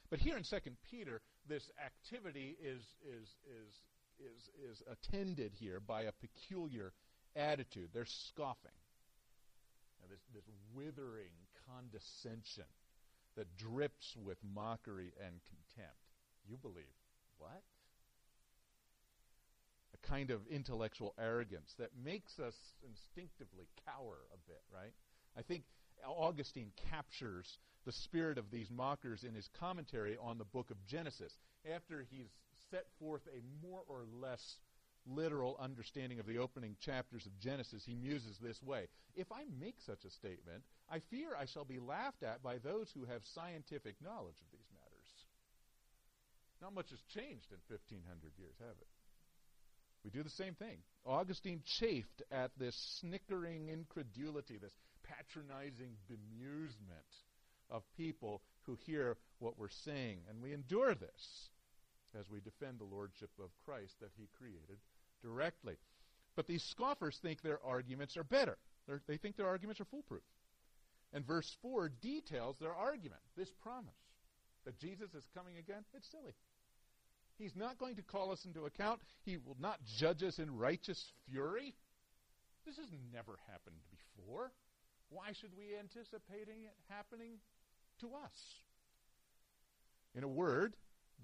But 0.10 0.20
here 0.20 0.36
in 0.36 0.44
2 0.44 0.58
Peter, 0.92 1.22
this 1.48 1.70
activity 1.80 2.58
is, 2.62 2.84
is, 3.08 3.30
is 3.48 3.74
is, 4.20 4.50
is 4.72 4.84
attended 4.92 5.54
here 5.54 5.80
by 5.80 6.04
a 6.04 6.12
peculiar 6.12 6.94
attitude. 7.36 7.90
They're 7.94 8.06
scoffing. 8.06 8.78
Now, 10.00 10.08
this, 10.10 10.22
this 10.34 10.50
withering 10.74 11.34
condescension 11.68 12.70
that 13.36 13.58
drips 13.58 14.16
with 14.24 14.38
mockery 14.44 15.14
and 15.20 15.40
contempt. 15.48 15.98
You 16.48 16.58
believe 16.58 16.84
what? 17.38 17.64
Kind 20.08 20.32
of 20.32 20.42
intellectual 20.48 21.14
arrogance 21.20 21.74
that 21.80 21.92
makes 22.04 22.40
us 22.40 22.56
instinctively 22.88 23.68
cower 23.86 24.18
a 24.34 24.38
bit, 24.48 24.62
right? 24.74 24.94
I 25.38 25.42
think 25.42 25.64
Augustine 26.06 26.72
captures 26.90 27.58
the 27.86 27.92
spirit 27.92 28.38
of 28.38 28.52
these 28.52 28.70
mockers 28.70 29.24
in 29.24 29.34
his 29.34 29.50
commentary 29.60 30.18
on 30.22 30.38
the 30.38 30.46
book 30.46 30.72
of 30.72 30.78
Genesis. 30.88 31.34
After 31.74 32.06
he's 32.10 32.30
set 32.72 32.86
forth 33.00 33.22
a 33.28 33.66
more 33.66 33.82
or 33.88 34.06
less 34.22 34.58
literal 35.06 35.58
understanding 35.60 36.20
of 36.20 36.26
the 36.26 36.38
opening 36.38 36.76
chapters 36.80 37.26
of 37.26 37.38
Genesis, 37.40 37.84
he 37.86 37.96
muses 37.96 38.38
this 38.42 38.62
way 38.64 38.88
If 39.16 39.32
I 39.32 39.44
make 39.60 39.76
such 39.86 40.06
a 40.06 40.10
statement, 40.10 40.64
I 40.90 41.00
fear 41.12 41.36
I 41.36 41.46
shall 41.46 41.66
be 41.66 41.80
laughed 41.80 42.24
at 42.24 42.42
by 42.42 42.58
those 42.58 42.90
who 42.94 43.06
have 43.06 43.22
scientific 43.36 43.96
knowledge 44.02 44.40
of 44.40 44.52
these 44.52 44.70
matters. 44.74 45.10
Not 46.62 46.74
much 46.74 46.90
has 46.92 47.02
changed 47.14 47.52
in 47.52 47.60
1500 47.68 48.32
years, 48.40 48.56
have 48.60 48.78
it? 48.80 48.88
We 50.04 50.12
do 50.12 50.24
the 50.24 50.30
same 50.30 50.56
thing. 50.56 50.78
Augustine 51.06 51.62
chafed 51.80 52.24
at 52.32 52.52
this 52.58 52.76
snickering 53.00 53.70
incredulity, 53.70 54.58
this 54.58 54.76
patronizing 55.04 55.96
bemusement 56.12 57.24
of 57.70 57.84
people 57.98 58.42
who 58.64 58.78
hear 58.86 59.18
what 59.40 59.58
we're 59.58 59.70
saying. 59.70 60.20
And 60.30 60.42
we 60.42 60.54
endure 60.54 60.94
this 60.94 61.50
as 62.20 62.30
we 62.30 62.40
defend 62.42 62.80
the 62.80 62.96
lordship 62.96 63.30
of 63.40 63.50
Christ 63.66 63.96
that 64.02 64.12
he 64.18 64.28
created 64.38 64.78
directly. 65.22 65.76
But 66.36 66.48
these 66.48 66.64
scoffers 66.64 67.18
think 67.22 67.42
their 67.42 67.64
arguments 67.64 68.18
are 68.18 68.24
better. 68.24 68.58
They're, 68.88 69.02
they 69.08 69.18
think 69.18 69.38
their 69.38 69.48
arguments 69.48 69.80
are 69.80 69.86
foolproof. 69.86 70.24
And 71.14 71.26
verse 71.26 71.56
4 71.62 71.90
details 72.02 72.58
their 72.60 72.74
argument, 72.74 73.22
this 73.38 73.52
promise 73.62 73.94
that 74.66 74.80
Jesus 74.80 75.14
is 75.14 75.28
coming 75.34 75.58
again. 75.58 75.84
It's 75.94 76.10
silly. 76.10 76.34
He's 77.38 77.56
not 77.56 77.78
going 77.78 77.96
to 77.96 78.02
call 78.02 78.32
us 78.32 78.46
into 78.46 78.66
account. 78.66 79.02
He 79.26 79.38
will 79.38 79.58
not 79.60 79.80
judge 79.98 80.24
us 80.24 80.40
in 80.40 80.56
righteous 80.56 81.12
fury. 81.30 81.76
This 82.66 82.78
has 82.78 82.88
never 83.14 83.40
happened 83.48 83.78
before. 83.90 84.52
Why 85.10 85.32
should 85.34 85.52
we 85.58 85.78
anticipating 85.78 86.64
it 86.64 86.76
happening 86.90 87.40
to 88.00 88.08
us? 88.24 88.38
In 90.16 90.24
a 90.24 90.28
word, 90.28 90.76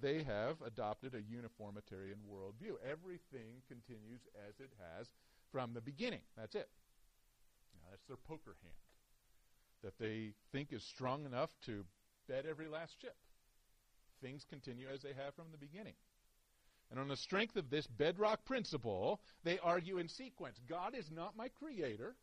they 0.02 0.24
have 0.24 0.62
adopted 0.66 1.14
a 1.14 1.22
uniformitarian 1.22 2.20
worldview. 2.30 2.76
Everything 2.90 3.62
continues 3.68 4.22
as 4.48 4.60
it 4.60 4.72
has 4.98 5.08
from 5.52 5.74
the 5.74 5.82
beginning. 5.82 6.22
That's 6.38 6.56
it. 6.56 6.70
Now, 7.76 7.88
that's 7.92 8.06
their 8.08 8.18
poker 8.18 8.56
hand 8.62 8.74
that 9.84 9.98
they 10.00 10.34
think 10.52 10.74
is 10.74 10.84
strong 10.84 11.26
enough 11.26 11.50
to 11.66 11.86
bet 12.28 12.46
every 12.46 12.68
last 12.68 13.00
chip. 13.00 13.16
Things 14.22 14.46
continue 14.50 14.88
as 14.94 15.02
they 15.02 15.14
have 15.14 15.36
from 15.36 15.48
the 15.52 15.58
beginning. 15.58 15.96
And 16.92 17.00
on 17.00 17.08
the 17.08 17.18
strength 17.18 17.56
of 17.56 17.70
this 17.70 17.86
bedrock 17.86 18.46
principle, 18.46 19.22
they 19.44 19.60
argue 19.60 20.00
in 20.00 20.08
sequence 20.08 20.60
God 20.68 20.96
is 20.96 21.10
not 21.12 21.38
my 21.38 21.50
creator. 21.50 22.16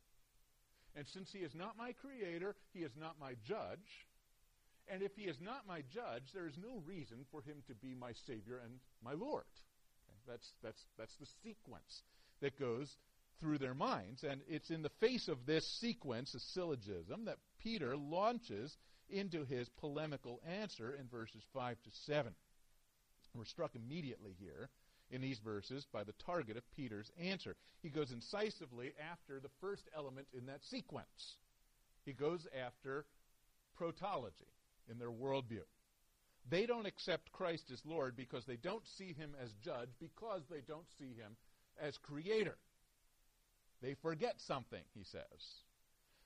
And 0.96 1.06
since 1.06 1.30
he 1.30 1.40
is 1.40 1.54
not 1.54 1.76
my 1.76 1.92
creator, 1.92 2.56
he 2.72 2.80
is 2.80 2.92
not 2.98 3.16
my 3.20 3.35
judge. 3.46 4.06
And 4.88 5.02
if 5.02 5.14
he 5.14 5.24
is 5.24 5.37
not 5.40 5.66
my 5.66 5.82
judge, 5.92 6.22
there 6.32 6.46
is 6.46 6.56
no 6.56 6.80
reason 6.87 7.18
for 7.30 7.42
him 7.42 7.56
to 7.68 7.74
be 7.74 7.94
my 7.94 8.12
Savior 8.26 8.61
and 8.64 8.78
my 9.02 9.12
Lord. 9.12 9.44
Okay? 10.09 10.18
That's, 10.26 10.52
that's, 10.62 10.82
that's 10.96 11.16
the 11.16 11.26
sequence 11.42 12.02
that 12.40 12.59
goes 12.59 12.96
through 13.40 13.59
their 13.59 13.74
minds. 13.74 14.24
And 14.24 14.40
it's 14.48 14.70
in 14.70 14.82
the 14.82 14.90
face 15.00 15.28
of 15.28 15.44
this 15.44 15.66
sequence, 15.80 16.35
a 16.35 16.40
syllogism, 16.40 17.26
that 17.26 17.38
Peter 17.59 17.96
launches 17.96 18.76
into 19.11 19.45
his 19.45 19.69
polemical 19.81 20.40
answer 20.61 20.97
in 20.99 21.09
verses 21.09 21.42
5 21.53 21.77
to 21.83 21.90
7. 22.07 22.35
We're 23.35 23.45
struck 23.45 23.75
immediately 23.75 24.35
here 24.38 24.71
in 25.11 25.21
these 25.21 25.38
verses 25.38 25.87
by 25.92 26.05
the 26.05 26.14
target 26.25 26.57
of 26.57 26.71
Peter's 26.75 27.11
answer. 27.21 27.57
He 27.83 27.90
goes 27.90 28.11
incisively 28.11 28.92
after 29.12 29.40
the 29.40 29.51
first 29.61 29.88
element 29.97 30.27
in 30.33 30.47
that 30.47 30.64
sequence. 30.64 31.37
He 32.05 32.12
goes 32.12 32.47
after 32.64 33.05
protology 33.81 34.51
in 34.90 34.99
their 34.99 35.11
worldview. 35.11 35.64
They 36.49 36.66
don't 36.66 36.87
accept 36.87 37.33
Christ 37.33 37.71
as 37.73 37.81
Lord 37.85 38.16
because 38.16 38.45
they 38.47 38.57
don't 38.57 38.87
see 38.97 39.12
him 39.12 39.35
as 39.42 39.53
judge, 39.64 39.90
because 40.01 40.42
they 40.49 40.61
don't 40.66 40.87
see 40.99 41.14
him 41.14 41.37
as 41.81 41.99
creator. 41.99 42.57
They 43.83 43.95
forget 44.01 44.35
something, 44.47 44.83
he 44.95 45.05
says. 45.05 45.23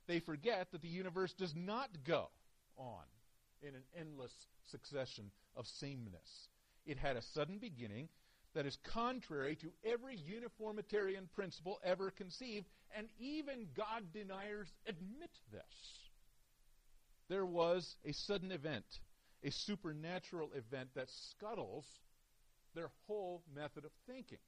They 0.07 0.21
forget 0.21 0.69
that 0.73 0.83
the 0.83 0.89
universe 0.89 1.33
does 1.33 1.55
not 1.57 1.89
go 2.07 2.29
on 2.81 3.05
in 3.63 3.75
an 3.75 3.83
endless 3.99 4.33
succession 4.71 5.31
of 5.55 5.67
sameness. 5.67 6.49
It 6.87 6.97
had 6.97 7.17
a 7.17 7.23
sudden 7.35 7.59
beginning 7.59 8.09
that 8.55 8.67
is 8.67 8.79
contrary 8.83 9.55
to 9.57 9.71
every 9.85 10.17
uniformitarian 10.17 11.29
principle 11.35 11.79
ever 11.85 12.11
conceived, 12.11 12.67
and 12.97 13.07
even 13.19 13.69
God 13.77 14.13
deniers 14.13 14.69
admit 14.87 15.31
this. 15.53 15.63
There 17.29 17.47
was 17.47 17.97
a 18.05 18.13
sudden 18.13 18.51
event, 18.51 18.87
a 19.45 19.51
supernatural 19.51 20.51
event 20.57 20.89
that 20.97 21.09
scuttles 21.11 21.87
their 22.75 22.91
whole 23.07 23.43
method 23.55 23.85
of 23.85 23.93
thinking. 24.07 24.39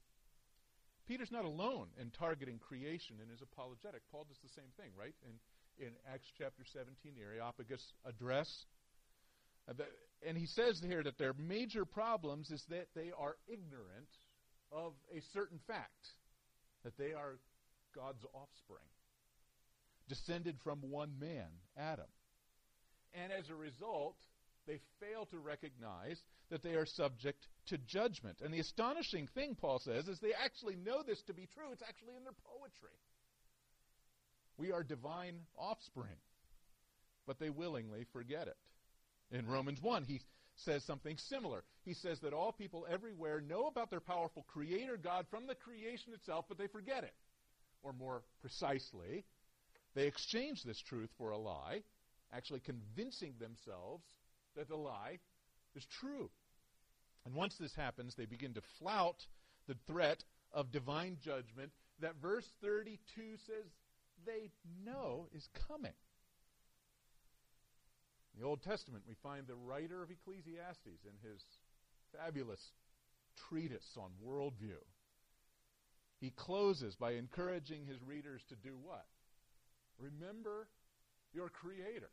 Peter's 1.07 1.31
not 1.31 1.45
alone 1.45 1.87
in 1.99 2.11
targeting 2.11 2.59
creation 2.59 3.17
in 3.21 3.29
his 3.29 3.41
apologetic. 3.41 4.01
Paul 4.11 4.25
does 4.27 4.39
the 4.39 4.49
same 4.49 4.71
thing, 4.77 4.91
right? 4.97 5.13
In, 5.23 5.35
in 5.79 5.89
Acts 6.11 6.27
chapter 6.37 6.63
17, 6.73 7.13
the 7.15 7.21
Areopagus 7.21 7.93
address. 8.05 8.65
Uh, 9.67 9.73
and 10.27 10.37
he 10.37 10.45
says 10.45 10.81
here 10.85 11.03
that 11.03 11.17
their 11.17 11.33
major 11.33 11.85
problems 11.85 12.49
is 12.51 12.63
that 12.69 12.87
they 12.95 13.11
are 13.17 13.35
ignorant 13.47 14.09
of 14.71 14.93
a 15.15 15.21
certain 15.33 15.59
fact 15.67 16.07
that 16.83 16.97
they 16.97 17.13
are 17.13 17.37
God's 17.95 18.25
offspring, 18.33 18.87
descended 20.09 20.57
from 20.63 20.79
one 20.81 21.13
man, 21.19 21.47
Adam. 21.77 22.09
And 23.13 23.31
as 23.31 23.49
a 23.49 23.55
result, 23.55 24.15
they 24.65 24.79
fail 24.99 25.25
to 25.27 25.37
recognize 25.37 26.19
that 26.49 26.63
they 26.63 26.73
are 26.73 26.85
subject 26.85 27.47
to 27.67 27.77
judgment. 27.77 28.41
And 28.41 28.53
the 28.53 28.59
astonishing 28.59 29.27
thing, 29.27 29.55
Paul 29.55 29.79
says, 29.79 30.07
is 30.07 30.19
they 30.19 30.33
actually 30.33 30.75
know 30.75 31.03
this 31.05 31.21
to 31.27 31.33
be 31.33 31.47
true. 31.53 31.71
It's 31.71 31.83
actually 31.87 32.15
in 32.15 32.23
their 32.23 32.37
poetry. 32.45 32.97
We 34.57 34.71
are 34.71 34.83
divine 34.83 35.39
offspring, 35.57 36.17
but 37.25 37.39
they 37.39 37.49
willingly 37.49 38.05
forget 38.13 38.47
it. 38.47 38.57
In 39.31 39.47
Romans 39.47 39.81
1, 39.81 40.03
he 40.03 40.21
says 40.57 40.83
something 40.83 41.17
similar. 41.17 41.63
He 41.83 41.93
says 41.95 42.19
that 42.21 42.33
all 42.33 42.51
people 42.51 42.85
everywhere 42.89 43.41
know 43.41 43.67
about 43.67 43.89
their 43.89 43.99
powerful 43.99 44.45
creator 44.47 44.97
God 44.97 45.25
from 45.31 45.47
the 45.47 45.55
creation 45.55 46.13
itself, 46.13 46.45
but 46.47 46.57
they 46.57 46.67
forget 46.67 47.03
it. 47.03 47.13
Or 47.81 47.93
more 47.93 48.23
precisely, 48.41 49.25
they 49.95 50.07
exchange 50.07 50.63
this 50.63 50.81
truth 50.87 51.09
for 51.17 51.31
a 51.31 51.37
lie, 51.37 51.81
actually 52.31 52.61
convincing 52.61 53.33
themselves 53.39 54.03
that 54.55 54.69
the 54.69 54.75
lie 54.75 55.19
is 55.75 55.85
true. 55.99 56.29
And 57.25 57.33
once 57.33 57.55
this 57.59 57.73
happens, 57.75 58.15
they 58.15 58.25
begin 58.25 58.53
to 58.53 58.61
flout 58.79 59.25
the 59.67 59.75
threat 59.87 60.23
of 60.51 60.71
divine 60.71 61.17
judgment 61.23 61.71
that 62.01 62.15
verse 62.21 62.45
32 62.61 62.99
says 63.45 63.65
they 64.25 64.49
know 64.85 65.27
is 65.33 65.47
coming. 65.67 65.93
In 68.33 68.41
the 68.41 68.47
Old 68.47 68.63
Testament, 68.63 69.03
we 69.07 69.15
find 69.21 69.45
the 69.45 69.55
writer 69.55 70.01
of 70.01 70.09
Ecclesiastes 70.09 71.05
in 71.05 71.29
his 71.29 71.43
fabulous 72.17 72.71
treatise 73.49 73.97
on 73.97 74.11
worldview. 74.25 74.81
He 76.19 76.31
closes 76.31 76.95
by 76.95 77.11
encouraging 77.13 77.85
his 77.85 78.01
readers 78.01 78.41
to 78.49 78.55
do 78.55 78.75
what? 78.81 79.05
Remember 79.99 80.67
your 81.33 81.49
Creator. 81.49 82.09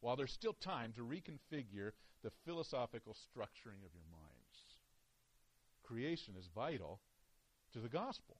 While 0.00 0.16
there's 0.16 0.32
still 0.32 0.52
time 0.52 0.92
to 0.94 1.02
reconfigure 1.02 1.90
the 2.22 2.30
philosophical 2.44 3.14
structuring 3.14 3.84
of 3.84 3.92
your 3.94 4.06
minds. 4.10 4.28
Creation 5.82 6.34
is 6.38 6.48
vital 6.54 7.00
to 7.72 7.80
the 7.80 7.88
gospel. 7.88 8.36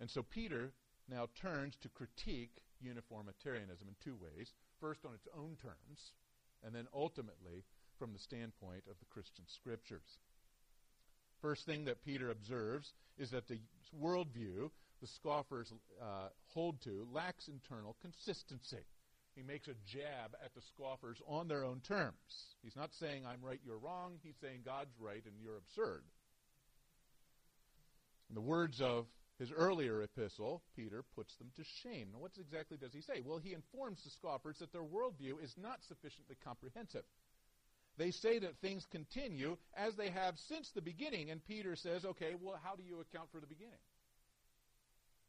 And 0.00 0.10
so 0.10 0.22
Peter 0.22 0.72
now 1.08 1.28
turns 1.40 1.76
to 1.82 1.88
critique 1.88 2.62
uniformitarianism 2.80 3.86
in 3.86 3.94
two 4.02 4.16
ways 4.20 4.52
first 4.80 5.04
on 5.04 5.12
its 5.14 5.28
own 5.36 5.56
terms, 5.60 6.12
and 6.64 6.74
then 6.74 6.86
ultimately 6.94 7.64
from 7.98 8.12
the 8.12 8.18
standpoint 8.18 8.84
of 8.88 8.98
the 8.98 9.06
Christian 9.10 9.44
scriptures. 9.46 10.18
First 11.42 11.66
thing 11.66 11.84
that 11.84 12.04
Peter 12.04 12.30
observes 12.30 12.92
is 13.18 13.30
that 13.30 13.48
the 13.48 13.60
worldview 14.02 14.70
the 15.00 15.06
scoffers 15.06 15.72
uh, 16.00 16.28
hold 16.52 16.80
to 16.82 17.06
lacks 17.12 17.48
internal 17.48 17.96
consistency. 18.02 18.84
He 19.34 19.42
makes 19.42 19.68
a 19.68 19.74
jab 19.86 20.36
at 20.44 20.54
the 20.54 20.60
scoffers 20.74 21.16
on 21.26 21.48
their 21.48 21.64
own 21.64 21.80
terms. 21.86 22.14
He's 22.62 22.76
not 22.76 22.90
saying, 23.00 23.24
I'm 23.24 23.40
right, 23.42 23.60
you're 23.64 23.78
wrong. 23.78 24.18
He's 24.22 24.34
saying, 24.42 24.60
God's 24.64 24.92
right 25.00 25.22
and 25.24 25.34
you're 25.40 25.56
absurd. 25.56 26.02
In 28.28 28.34
the 28.34 28.40
words 28.40 28.80
of 28.80 29.06
his 29.40 29.50
earlier 29.56 30.02
epistle, 30.02 30.62
Peter 30.76 31.02
puts 31.16 31.34
them 31.36 31.48
to 31.56 31.64
shame. 31.82 32.08
Now, 32.12 32.18
what 32.18 32.32
exactly 32.38 32.76
does 32.76 32.92
he 32.92 33.00
say? 33.00 33.22
Well, 33.24 33.38
he 33.38 33.54
informs 33.54 34.04
the 34.04 34.10
scoffers 34.10 34.58
that 34.58 34.70
their 34.70 34.82
worldview 34.82 35.42
is 35.42 35.54
not 35.56 35.78
sufficiently 35.88 36.36
comprehensive. 36.44 37.04
They 37.96 38.10
say 38.10 38.38
that 38.38 38.60
things 38.60 38.86
continue 38.92 39.56
as 39.74 39.96
they 39.96 40.10
have 40.10 40.34
since 40.46 40.70
the 40.74 40.82
beginning, 40.82 41.30
and 41.30 41.44
Peter 41.46 41.74
says, 41.74 42.04
okay, 42.04 42.34
well, 42.38 42.60
how 42.62 42.76
do 42.76 42.82
you 42.82 43.00
account 43.00 43.30
for 43.32 43.40
the 43.40 43.46
beginning? 43.46 43.80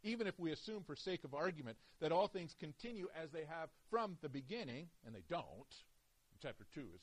Even 0.04 0.28
if 0.28 0.38
we 0.38 0.52
assume, 0.52 0.84
for 0.84 0.98
sake 0.98 1.24
of 1.24 1.34
argument, 1.34 1.78
that 2.02 2.12
all 2.12 2.28
things 2.28 2.54
continue 2.60 3.08
as 3.16 3.32
they 3.32 3.46
have 3.48 3.70
from 3.90 4.18
the 4.22 4.30
beginning, 4.30 4.88
and 5.06 5.16
they 5.16 5.24
don't, 5.30 5.72
chapter 6.42 6.66
2 6.76 6.82
is 6.82 7.02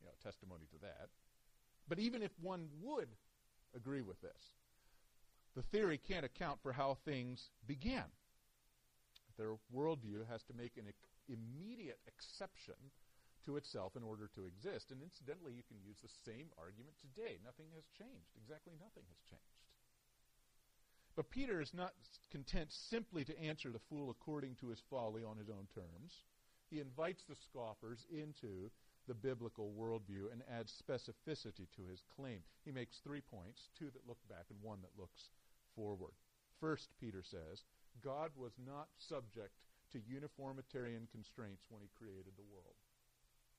you 0.00 0.06
know, 0.06 0.12
testimony 0.22 0.66
to 0.70 0.78
that. 0.82 1.08
But 1.88 1.98
even 1.98 2.22
if 2.22 2.30
one 2.40 2.68
would 2.82 3.08
agree 3.74 4.02
with 4.02 4.20
this, 4.20 4.40
the 5.56 5.62
theory 5.62 5.98
can't 5.98 6.24
account 6.24 6.60
for 6.62 6.72
how 6.72 6.98
things 7.04 7.50
began. 7.66 8.04
Their 9.38 9.56
worldview 9.74 10.28
has 10.30 10.42
to 10.44 10.54
make 10.54 10.76
an 10.76 10.92
immediate 11.28 11.98
exception 12.06 12.76
to 13.46 13.56
itself 13.56 13.96
in 13.96 14.02
order 14.02 14.28
to 14.34 14.44
exist. 14.44 14.92
And 14.92 15.00
incidentally, 15.02 15.52
you 15.52 15.62
can 15.66 15.80
use 15.80 15.96
the 16.02 16.12
same 16.30 16.52
argument 16.58 16.96
today. 17.00 17.38
Nothing 17.44 17.72
has 17.74 17.84
changed. 17.96 18.36
Exactly 18.36 18.74
nothing 18.76 19.04
has 19.08 19.20
changed. 19.24 19.56
But 21.16 21.30
Peter 21.30 21.62
is 21.62 21.72
not 21.72 21.94
content 22.30 22.68
simply 22.70 23.24
to 23.24 23.40
answer 23.40 23.70
the 23.70 23.80
fool 23.88 24.10
according 24.10 24.56
to 24.56 24.68
his 24.68 24.82
folly 24.90 25.24
on 25.24 25.38
his 25.38 25.48
own 25.48 25.66
terms. 25.72 26.24
He 26.68 26.80
invites 26.80 27.24
the 27.24 27.36
scoffers 27.36 28.04
into 28.12 28.70
the 29.08 29.14
biblical 29.14 29.72
worldview 29.78 30.32
and 30.32 30.42
adds 30.50 30.74
specificity 30.76 31.70
to 31.76 31.86
his 31.88 32.02
claim. 32.14 32.40
He 32.64 32.72
makes 32.72 32.98
three 32.98 33.22
points 33.22 33.70
two 33.78 33.86
that 33.86 34.06
look 34.06 34.18
back 34.28 34.46
and 34.50 34.58
one 34.60 34.82
that 34.82 35.00
looks 35.00 35.30
forward. 35.76 36.12
First, 36.58 36.88
Peter 36.98 37.22
says, 37.22 37.62
God 38.02 38.30
was 38.34 38.52
not 38.58 38.88
subject 38.98 39.52
to 39.92 40.00
uniformitarian 40.08 41.06
constraints 41.12 41.64
when 41.68 41.82
he 41.82 41.88
created 41.94 42.32
the 42.36 42.50
world. 42.50 42.74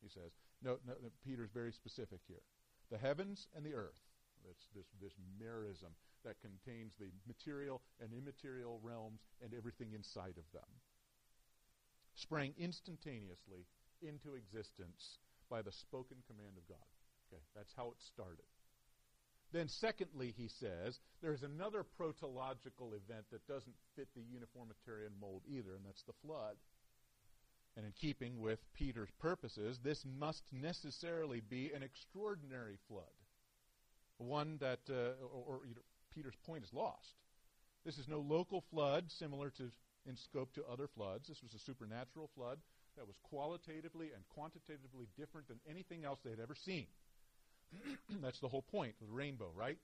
He 0.01 0.09
says, 0.09 0.33
no, 0.61 0.77
no, 0.85 0.93
no 1.01 1.09
Peter's 1.23 1.53
very 1.53 1.71
specific 1.71 2.19
here. 2.27 2.43
The 2.91 2.97
heavens 2.97 3.47
and 3.55 3.65
the 3.65 3.73
earth, 3.73 4.01
this, 4.45 4.57
this, 4.75 4.87
this 5.01 5.13
merism 5.41 5.93
that 6.25 6.41
contains 6.41 6.93
the 6.99 7.11
material 7.27 7.81
and 8.01 8.11
immaterial 8.13 8.79
realms 8.83 9.21
and 9.41 9.53
everything 9.53 9.93
inside 9.93 10.35
of 10.37 10.51
them, 10.53 10.69
sprang 12.15 12.53
instantaneously 12.57 13.65
into 14.01 14.35
existence 14.35 15.19
by 15.49 15.61
the 15.61 15.71
spoken 15.71 16.17
command 16.27 16.57
of 16.57 16.67
God. 16.67 16.89
Okay, 17.31 17.41
that's 17.55 17.73
how 17.75 17.87
it 17.89 18.01
started. 18.01 18.45
Then, 19.53 19.69
secondly, 19.69 20.33
he 20.35 20.49
says, 20.59 20.99
there's 21.21 21.43
another 21.43 21.85
protological 21.99 22.89
event 22.89 23.25
that 23.31 23.47
doesn't 23.47 23.75
fit 23.95 24.09
the 24.15 24.21
uniformitarian 24.21 25.13
mold 25.19 25.43
either, 25.47 25.75
and 25.75 25.85
that's 25.85 26.03
the 26.03 26.13
flood. 26.25 26.55
And 27.77 27.85
in 27.85 27.93
keeping 27.93 28.39
with 28.41 28.59
Peter's 28.73 29.11
purposes, 29.19 29.79
this 29.83 30.03
must 30.19 30.43
necessarily 30.51 31.41
be 31.41 31.71
an 31.73 31.83
extraordinary 31.83 32.77
flood. 32.87 33.05
One 34.17 34.57
that, 34.59 34.79
uh, 34.89 35.23
or, 35.23 35.43
or 35.47 35.59
you 35.67 35.75
know, 35.75 35.81
Peter's 36.13 36.35
point 36.45 36.63
is 36.63 36.73
lost. 36.73 37.13
This 37.85 37.97
is 37.97 38.07
no 38.07 38.19
local 38.19 38.63
flood 38.71 39.05
similar 39.11 39.51
to 39.51 39.71
in 40.07 40.17
scope 40.17 40.53
to 40.53 40.63
other 40.71 40.87
floods. 40.87 41.27
This 41.27 41.43
was 41.43 41.53
a 41.53 41.59
supernatural 41.59 42.29
flood 42.33 42.57
that 42.95 43.05
was 43.05 43.15
qualitatively 43.23 44.09
and 44.15 44.23
quantitatively 44.33 45.07
different 45.17 45.47
than 45.47 45.59
anything 45.69 46.05
else 46.05 46.19
they 46.23 46.31
had 46.31 46.39
ever 46.39 46.55
seen. 46.55 46.87
That's 48.21 48.39
the 48.39 48.47
whole 48.47 48.61
point 48.61 48.95
of 49.01 49.07
the 49.07 49.13
rainbow, 49.13 49.51
right? 49.55 49.77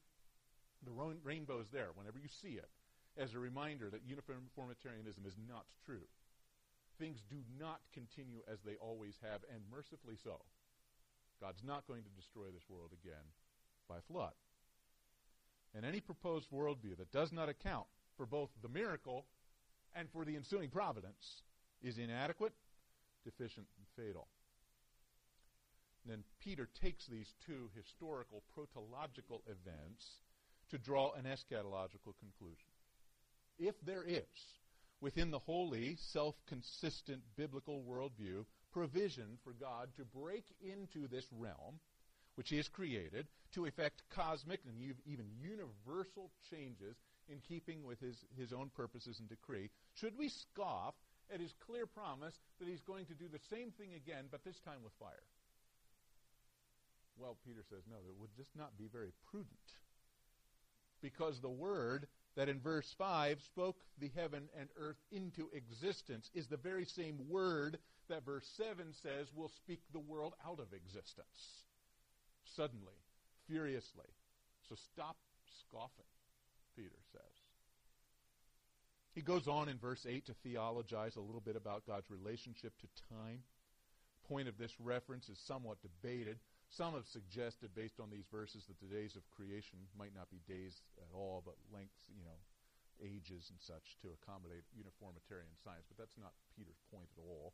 The 0.86 0.92
rainbow 1.24 1.60
is 1.60 1.68
there 1.72 1.90
whenever 1.96 2.18
you 2.18 2.28
see 2.42 2.60
it 2.60 2.70
as 3.18 3.34
a 3.34 3.40
reminder 3.40 3.90
that 3.90 4.02
uniformitarianism 4.06 5.24
is 5.26 5.36
not 5.48 5.66
true. 5.86 6.08
Things 7.00 7.20
do 7.30 7.38
not 7.60 7.80
continue 7.94 8.42
as 8.52 8.60
they 8.66 8.76
always 8.76 9.16
have, 9.22 9.42
and 9.54 9.62
mercifully 9.72 10.18
so. 10.24 10.42
God's 11.42 11.64
not 11.64 11.88
going 11.88 12.04
to 12.04 12.10
destroy 12.20 12.46
this 12.54 12.70
world 12.70 12.92
again 12.94 13.26
by 13.90 13.98
flood. 14.08 14.34
And 15.76 15.86
any 15.86 16.00
proposed 16.00 16.52
worldview 16.52 16.98
that 16.98 17.12
does 17.12 17.32
not 17.32 17.50
account 17.50 17.88
for 18.16 18.26
both 18.26 18.50
the 18.62 18.70
miracle 18.70 19.26
and 19.96 20.08
for 20.12 20.26
the 20.26 20.36
ensuing 20.36 20.70
providence 20.70 21.42
is 21.82 21.98
inadequate, 21.98 22.54
deficient, 23.26 23.68
and 23.78 24.06
fatal. 24.06 24.28
And 26.04 26.12
then 26.12 26.24
Peter 26.44 26.68
takes 26.82 27.06
these 27.08 27.34
two 27.46 27.70
historical 27.76 28.44
protological 28.58 29.42
events 29.48 30.22
to 30.70 30.78
draw 30.78 31.14
an 31.14 31.26
eschatological 31.26 32.14
conclusion. 32.20 32.68
If 33.58 33.76
there 33.86 34.04
is, 34.04 34.26
within 35.00 35.32
the 35.32 35.40
holy, 35.40 35.98
self 36.12 36.36
consistent 36.48 37.22
biblical 37.38 37.84
worldview, 37.84 38.46
provision 38.72 39.38
for 39.44 39.54
God 39.54 39.90
to 39.98 40.04
break 40.04 40.46
into 40.62 41.08
this 41.08 41.28
realm, 41.32 41.80
which 42.36 42.50
He 42.50 42.58
has 42.58 42.68
created, 42.68 43.28
to 43.54 43.66
effect 43.66 44.02
cosmic 44.10 44.60
and 44.66 44.76
even 45.06 45.26
universal 45.40 46.32
changes 46.50 46.98
in 47.30 47.40
keeping 47.48 47.84
with 47.84 48.00
His, 48.02 48.18
his 48.36 48.52
own 48.52 48.72
purposes 48.76 49.20
and 49.20 49.30
decree, 49.30 49.70
should 49.94 50.18
we 50.18 50.30
scoff 50.30 50.96
at 51.34 51.40
His 51.40 51.54
clear 51.66 51.86
promise 51.86 52.34
that 52.60 52.68
He's 52.68 52.82
going 52.82 53.06
to 53.06 53.14
do 53.14 53.30
the 53.32 53.40
same 53.50 53.72
thing 53.72 53.94
again, 53.94 54.26
but 54.32 54.44
this 54.44 54.60
time 54.66 54.84
with 54.84 54.94
fire? 55.00 55.24
Well, 57.18 57.38
Peter 57.46 57.64
says, 57.70 57.84
no, 57.90 57.98
it 58.08 58.16
would 58.20 58.36
just 58.36 58.56
not 58.56 58.78
be 58.78 58.88
very 58.92 59.12
prudent. 59.30 59.50
Because 61.02 61.40
the 61.40 61.50
Word 61.50 62.08
that 62.36 62.50
in 62.50 62.60
verse 62.60 62.92
5 62.98 63.40
spoke 63.42 63.78
the 64.00 64.12
heaven 64.16 64.50
and 64.60 64.70
earth 64.78 64.98
into 65.12 65.50
existence 65.54 66.30
is 66.34 66.48
the 66.48 66.58
very 66.58 66.86
same 66.86 67.20
Word 67.30 67.78
that 68.10 68.26
verse 68.26 68.48
7 68.58 68.94
says 69.02 69.28
will 69.36 69.50
speak 69.50 69.82
the 69.92 70.00
world 70.00 70.34
out 70.46 70.60
of 70.60 70.74
existence. 70.74 71.64
Suddenly, 72.56 72.98
furiously. 73.48 74.10
So 74.70 74.76
stop 74.94 75.18
scoffing, 75.60 76.06
Peter 76.76 76.90
says. 77.12 77.22
He 79.14 79.22
goes 79.22 79.48
on 79.48 79.70
in 79.70 79.78
verse 79.78 80.06
8 80.10 80.26
to 80.26 80.34
theologize 80.44 81.16
a 81.16 81.22
little 81.22 81.42
bit 81.42 81.56
about 81.56 81.86
God's 81.86 82.10
relationship 82.10 82.74
to 82.80 82.88
time. 83.14 83.44
Point 84.28 84.48
of 84.48 84.58
this 84.58 84.72
reference 84.80 85.30
is 85.30 85.38
somewhat 85.46 85.78
debated. 85.82 86.40
Some 86.74 86.98
have 86.98 87.06
suggested, 87.06 87.78
based 87.78 88.02
on 88.02 88.10
these 88.10 88.26
verses, 88.34 88.66
that 88.66 88.82
the 88.82 88.90
days 88.90 89.14
of 89.14 89.22
creation 89.30 89.78
might 89.94 90.18
not 90.18 90.34
be 90.34 90.42
days 90.50 90.82
at 90.98 91.14
all, 91.14 91.46
but 91.46 91.54
lengths, 91.70 92.10
you 92.10 92.26
know, 92.26 92.40
ages 92.98 93.46
and 93.54 93.62
such 93.62 93.98
to 94.02 94.10
accommodate 94.18 94.66
uniformitarian 94.74 95.54
science. 95.62 95.86
But 95.86 96.02
that's 96.02 96.18
not 96.18 96.34
Peter's 96.58 96.82
point 96.90 97.10
at 97.14 97.22
all. 97.22 97.54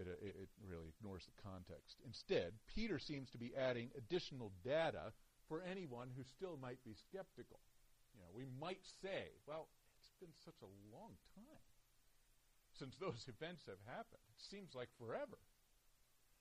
It, 0.00 0.08
uh, 0.08 0.16
it, 0.24 0.48
it 0.48 0.50
really 0.64 0.88
ignores 0.96 1.28
the 1.28 1.36
context. 1.44 2.00
Instead, 2.06 2.56
Peter 2.72 2.96
seems 2.96 3.28
to 3.36 3.40
be 3.42 3.52
adding 3.52 3.92
additional 3.98 4.54
data 4.64 5.12
for 5.50 5.60
anyone 5.60 6.08
who 6.14 6.24
still 6.24 6.56
might 6.56 6.80
be 6.86 6.96
skeptical. 7.10 7.60
You 8.16 8.24
know, 8.24 8.32
we 8.32 8.48
might 8.48 8.80
say, 9.02 9.34
well, 9.44 9.68
it's 9.98 10.14
been 10.22 10.32
such 10.46 10.56
a 10.64 10.72
long 10.94 11.18
time 11.36 11.64
since 12.80 12.96
those 12.96 13.28
events 13.34 13.68
have 13.68 13.82
happened. 13.84 14.24
It 14.30 14.40
seems 14.48 14.72
like 14.72 14.88
forever. 14.96 15.36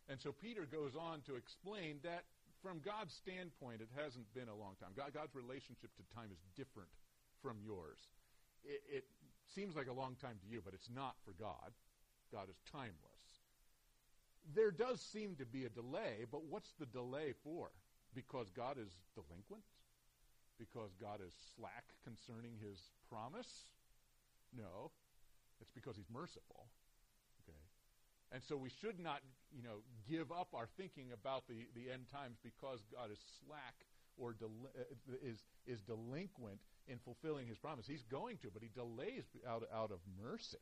And 0.09 0.19
so 0.19 0.33
Peter 0.33 0.65
goes 0.65 0.97
on 0.97 1.21
to 1.29 1.35
explain 1.35 2.01
that 2.03 2.25
from 2.61 2.81
God's 2.83 3.13
standpoint, 3.13 3.79
it 3.79 3.87
hasn't 3.95 4.25
been 4.33 4.49
a 4.49 4.57
long 4.57 4.75
time. 4.81 4.89
God, 4.97 5.13
God's 5.13 5.35
relationship 5.35 5.93
to 5.95 6.03
time 6.15 6.29
is 6.33 6.41
different 6.57 6.89
from 7.41 7.57
yours. 7.63 8.01
It, 8.65 8.81
it 8.89 9.05
seems 9.53 9.75
like 9.75 9.87
a 9.87 9.93
long 9.93 10.15
time 10.19 10.35
to 10.41 10.47
you, 10.49 10.61
but 10.65 10.73
it's 10.73 10.89
not 10.89 11.15
for 11.23 11.31
God. 11.39 11.71
God 12.33 12.49
is 12.49 12.57
timeless. 12.71 13.23
There 14.55 14.71
does 14.71 14.99
seem 14.99 15.35
to 15.37 15.45
be 15.45 15.65
a 15.65 15.69
delay, 15.69 16.25
but 16.31 16.43
what's 16.49 16.73
the 16.79 16.85
delay 16.87 17.33
for? 17.43 17.69
Because 18.15 18.49
God 18.49 18.77
is 18.81 18.89
delinquent? 19.13 19.63
Because 20.57 20.91
God 20.99 21.21
is 21.25 21.33
slack 21.55 21.85
concerning 22.03 22.57
his 22.59 22.81
promise? 23.07 23.69
No. 24.57 24.91
It's 25.61 25.71
because 25.71 25.95
he's 25.95 26.09
merciful. 26.11 26.67
And 28.31 28.43
so 28.47 28.55
we 28.57 28.69
should 28.81 28.99
not, 28.99 29.21
you 29.51 29.63
know, 29.63 29.81
give 30.07 30.31
up 30.31 30.49
our 30.53 30.67
thinking 30.77 31.11
about 31.13 31.47
the, 31.47 31.65
the 31.73 31.91
end 31.91 32.05
times 32.11 32.37
because 32.43 32.79
God 32.93 33.11
is 33.11 33.19
slack 33.43 33.73
or 34.17 34.33
del- 34.33 34.69
uh, 34.77 35.13
is, 35.23 35.39
is 35.65 35.81
delinquent 35.81 36.59
in 36.87 36.99
fulfilling 36.99 37.47
his 37.47 37.57
promise. 37.57 37.87
He's 37.87 38.03
going 38.03 38.37
to, 38.37 38.49
but 38.53 38.61
he 38.61 38.69
delays 38.69 39.23
out, 39.47 39.63
out 39.73 39.91
of 39.91 39.99
mercy. 40.21 40.57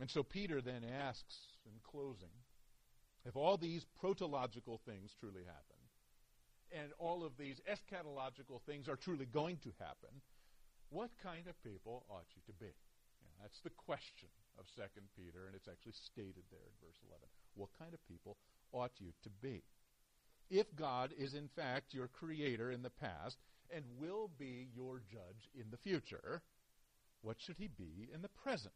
And 0.00 0.10
so 0.10 0.24
Peter 0.24 0.60
then 0.60 0.82
asks 0.82 1.36
in 1.64 1.78
closing 1.84 2.34
if 3.24 3.36
all 3.36 3.56
these 3.56 3.86
protological 4.02 4.80
things 4.84 5.14
truly 5.18 5.44
happen, 5.46 5.80
and 6.72 6.92
all 6.98 7.24
of 7.24 7.36
these 7.38 7.60
eschatological 7.70 8.60
things 8.66 8.88
are 8.88 8.96
truly 8.96 9.24
going 9.26 9.58
to 9.62 9.70
happen, 9.78 10.10
what 10.90 11.10
kind 11.22 11.46
of 11.46 11.62
people 11.62 12.04
ought 12.10 12.26
you 12.34 12.42
to 12.46 12.52
be? 12.52 12.66
Yeah, 12.66 13.32
that's 13.40 13.60
the 13.60 13.70
question 13.70 14.28
of 14.58 14.66
2 14.76 14.82
Peter, 15.16 15.46
and 15.46 15.54
it's 15.54 15.68
actually 15.68 15.92
stated 15.92 16.44
there 16.50 16.64
in 16.66 16.86
verse 16.86 16.98
11. 17.08 17.22
What 17.54 17.70
kind 17.78 17.94
of 17.94 18.08
people 18.08 18.36
ought 18.72 18.92
you 18.98 19.12
to 19.22 19.30
be? 19.42 19.62
If 20.50 20.66
God 20.76 21.12
is 21.18 21.34
in 21.34 21.48
fact 21.56 21.94
your 21.94 22.08
creator 22.08 22.70
in 22.70 22.82
the 22.82 22.90
past 22.90 23.36
and 23.74 23.84
will 23.98 24.30
be 24.38 24.68
your 24.74 25.00
judge 25.10 25.48
in 25.58 25.70
the 25.70 25.78
future, 25.78 26.42
what 27.22 27.36
should 27.40 27.56
he 27.56 27.68
be 27.68 28.10
in 28.12 28.22
the 28.22 28.28
present? 28.28 28.74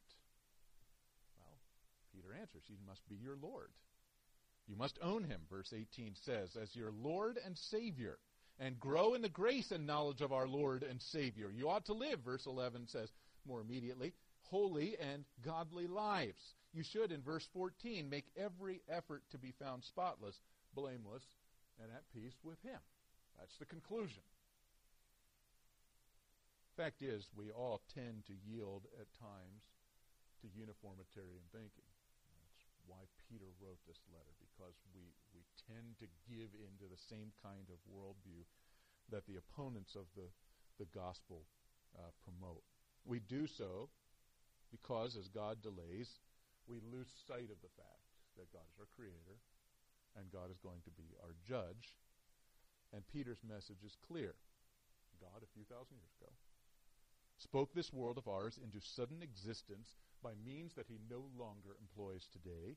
Well, 1.39 1.59
Peter 2.15 2.35
answers, 2.41 2.63
he 2.67 2.79
must 2.87 3.07
be 3.09 3.17
your 3.17 3.37
Lord. 3.41 3.69
You 4.67 4.77
must 4.77 4.99
own 5.03 5.25
him, 5.25 5.41
verse 5.51 5.73
18 5.73 6.15
says, 6.25 6.57
as 6.61 6.75
your 6.75 6.91
Lord 6.91 7.39
and 7.45 7.57
Savior, 7.57 8.19
and 8.59 8.79
grow 8.81 9.15
in 9.15 9.23
the 9.23 9.29
grace 9.29 9.71
and 9.71 9.87
knowledge 9.87 10.21
of 10.21 10.33
our 10.33 10.49
Lord 10.49 10.83
and 10.83 11.01
Savior. 11.01 11.51
You 11.55 11.69
ought 11.69 11.87
to 11.87 11.95
live, 11.95 12.21
verse 12.25 12.47
11 12.47 12.89
says 12.89 13.09
more 13.47 13.61
immediately, 13.61 14.13
holy 14.51 14.97
and 15.01 15.25
godly 15.45 15.87
lives. 15.87 16.55
You 16.73 16.83
should, 16.83 17.13
in 17.13 17.23
verse 17.23 17.49
14, 17.53 18.09
make 18.09 18.27
every 18.37 18.83
effort 18.89 19.23
to 19.31 19.39
be 19.39 19.55
found 19.59 19.85
spotless, 19.85 20.37
blameless, 20.75 21.25
and 21.81 21.91
at 21.93 22.05
peace 22.13 22.37
with 22.43 22.61
Him. 22.63 22.81
That's 23.39 23.57
the 23.59 23.67
conclusion. 23.67 24.23
Fact 26.77 27.03
is, 27.03 27.27
we 27.35 27.51
all 27.51 27.83
tend 27.95 28.23
to 28.27 28.35
yield 28.47 28.87
at 29.01 29.11
times 29.19 29.67
to 30.43 30.47
uniformitarian 30.55 31.43
thinking. 31.51 31.91
That's 32.31 32.63
why 32.87 33.03
Peter 33.27 33.51
wrote 33.59 33.83
this 33.87 33.99
letter, 34.15 34.31
because 34.39 34.79
we, 34.95 35.11
we 35.35 35.43
tend 35.67 35.99
to 35.99 36.07
give 36.31 36.55
into 36.55 36.87
the 36.87 37.03
same 37.11 37.35
kind 37.43 37.67
of 37.67 37.83
worldview 37.91 38.47
that 39.11 39.27
the 39.27 39.43
opponents 39.43 39.99
of 39.99 40.07
the, 40.15 40.31
the 40.79 40.87
gospel 40.95 41.43
uh, 41.99 42.15
promote. 42.23 42.63
We 43.03 43.19
do 43.27 43.47
so 43.47 43.91
because 44.71 45.17
as 45.17 45.29
God 45.29 45.63
delays, 45.63 46.21
we 46.69 46.81
lose 46.93 47.09
sight 47.27 47.49
of 47.49 47.61
the 47.65 47.75
fact 47.77 48.09
that 48.37 48.53
God 48.53 48.67
is 48.71 48.79
our 48.79 48.91
creator 48.95 49.41
and 50.17 50.33
God 50.33 50.51
is 50.51 50.59
going 50.59 50.81
to 50.85 50.91
be 50.91 51.17
our 51.23 51.35
judge. 51.47 51.97
And 52.93 53.07
Peter's 53.09 53.43
message 53.45 53.85
is 53.85 53.97
clear. 54.07 54.35
God, 55.21 55.43
a 55.43 55.53
few 55.53 55.65
thousand 55.65 55.99
years 55.99 56.15
ago, 56.21 56.31
spoke 57.39 57.75
this 57.75 57.93
world 57.93 58.19
of 58.19 58.29
ours 58.29 58.59
into 58.63 58.81
sudden 58.81 59.23
existence 59.23 59.97
by 60.23 60.33
means 60.45 60.75
that 60.75 60.87
he 60.89 60.99
no 61.11 61.27
longer 61.39 61.77
employs 61.81 62.29
today. 62.33 62.77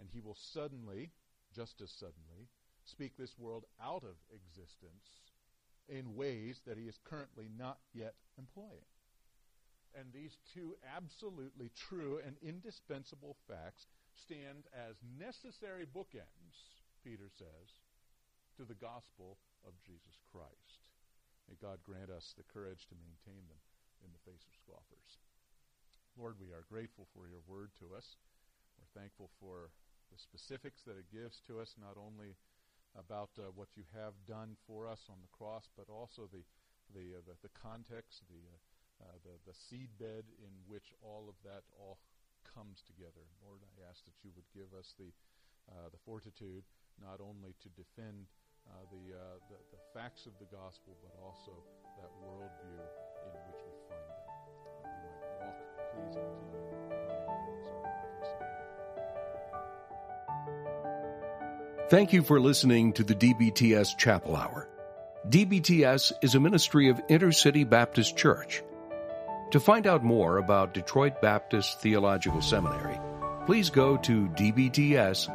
And 0.00 0.08
he 0.12 0.20
will 0.20 0.36
suddenly, 0.36 1.10
just 1.54 1.80
as 1.80 1.90
suddenly, 1.90 2.50
speak 2.84 3.16
this 3.16 3.38
world 3.38 3.64
out 3.82 4.02
of 4.02 4.16
existence 4.34 5.22
in 5.88 6.16
ways 6.16 6.60
that 6.66 6.78
he 6.78 6.84
is 6.84 6.98
currently 7.04 7.48
not 7.56 7.78
yet 7.92 8.14
employing. 8.38 8.88
And 9.94 10.10
these 10.10 10.36
two 10.52 10.74
absolutely 10.82 11.70
true 11.74 12.18
and 12.26 12.34
indispensable 12.42 13.36
facts 13.46 13.86
stand 14.14 14.66
as 14.74 14.98
necessary 15.18 15.86
bookends, 15.86 16.82
Peter 17.02 17.30
says, 17.30 17.78
to 18.58 18.66
the 18.66 18.78
gospel 18.78 19.38
of 19.62 19.78
Jesus 19.86 20.18
Christ. 20.34 20.82
May 21.46 21.54
God 21.62 21.78
grant 21.86 22.10
us 22.10 22.34
the 22.34 22.46
courage 22.50 22.86
to 22.90 22.98
maintain 22.98 23.46
them 23.46 23.62
in 24.02 24.10
the 24.10 24.24
face 24.26 24.42
of 24.42 24.54
scoffers. 24.58 25.22
Lord, 26.18 26.38
we 26.38 26.54
are 26.54 26.66
grateful 26.66 27.06
for 27.14 27.26
your 27.26 27.42
word 27.46 27.70
to 27.82 27.94
us. 27.94 28.18
We're 28.78 28.94
thankful 28.94 29.30
for 29.38 29.70
the 30.10 30.18
specifics 30.18 30.82
that 30.86 30.98
it 30.98 31.10
gives 31.10 31.42
to 31.50 31.58
us, 31.58 31.74
not 31.78 31.98
only 31.98 32.38
about 32.94 33.34
uh, 33.38 33.50
what 33.54 33.74
you 33.74 33.82
have 33.94 34.14
done 34.26 34.54
for 34.66 34.86
us 34.86 35.02
on 35.10 35.18
the 35.22 35.34
cross, 35.34 35.66
but 35.74 35.90
also 35.90 36.30
the 36.30 36.46
the 36.92 37.16
uh, 37.16 37.24
the, 37.26 37.34
the, 37.42 37.54
context, 37.56 38.22
the 38.28 38.44
uh, 38.44 38.60
uh, 39.04 39.20
the, 39.22 39.36
the 39.44 39.52
seedbed 39.52 40.24
in 40.40 40.52
which 40.66 40.92
all 41.04 41.28
of 41.28 41.36
that 41.44 41.62
all 41.78 41.98
comes 42.54 42.82
together. 42.86 43.24
Lord, 43.44 43.60
I 43.62 43.88
ask 43.88 44.04
that 44.04 44.16
you 44.24 44.30
would 44.34 44.48
give 44.54 44.72
us 44.78 44.94
the, 44.98 45.12
uh, 45.68 45.88
the 45.92 46.00
fortitude 46.04 46.64
not 47.00 47.20
only 47.20 47.54
to 47.60 47.68
defend 47.76 48.26
uh, 48.68 48.72
the, 48.90 49.12
uh, 49.12 49.38
the, 49.50 49.58
the 49.76 49.82
facts 49.92 50.26
of 50.26 50.32
the 50.38 50.48
gospel, 50.54 50.96
but 51.02 51.12
also 51.20 51.52
that 52.00 52.10
worldview 52.22 52.80
in 52.80 53.34
which 53.50 53.62
we 53.66 53.72
find 53.88 54.08
them. 54.08 54.24
That 54.80 54.88
we 54.88 55.04
might 55.12 55.28
walk 55.40 55.58
pleasing 55.92 56.24
to 56.24 56.32
you. 56.32 56.84
Thank 61.90 62.12
you 62.12 62.22
for 62.22 62.40
listening 62.40 62.92
to 62.94 63.04
the 63.04 63.14
DBTS 63.14 63.98
Chapel 63.98 64.36
Hour. 64.36 64.68
DBTS 65.28 66.12
is 66.22 66.34
a 66.34 66.40
ministry 66.40 66.88
of 66.88 67.00
Intercity 67.08 67.68
Baptist 67.68 68.16
Church. 68.16 68.62
To 69.50 69.60
find 69.60 69.86
out 69.86 70.02
more 70.02 70.38
about 70.38 70.74
Detroit 70.74 71.20
Baptist 71.22 71.80
Theological 71.80 72.40
Seminary, 72.40 72.98
please 73.46 73.70
go 73.70 73.96
to 73.98 74.28
dbts.edu. 74.28 75.30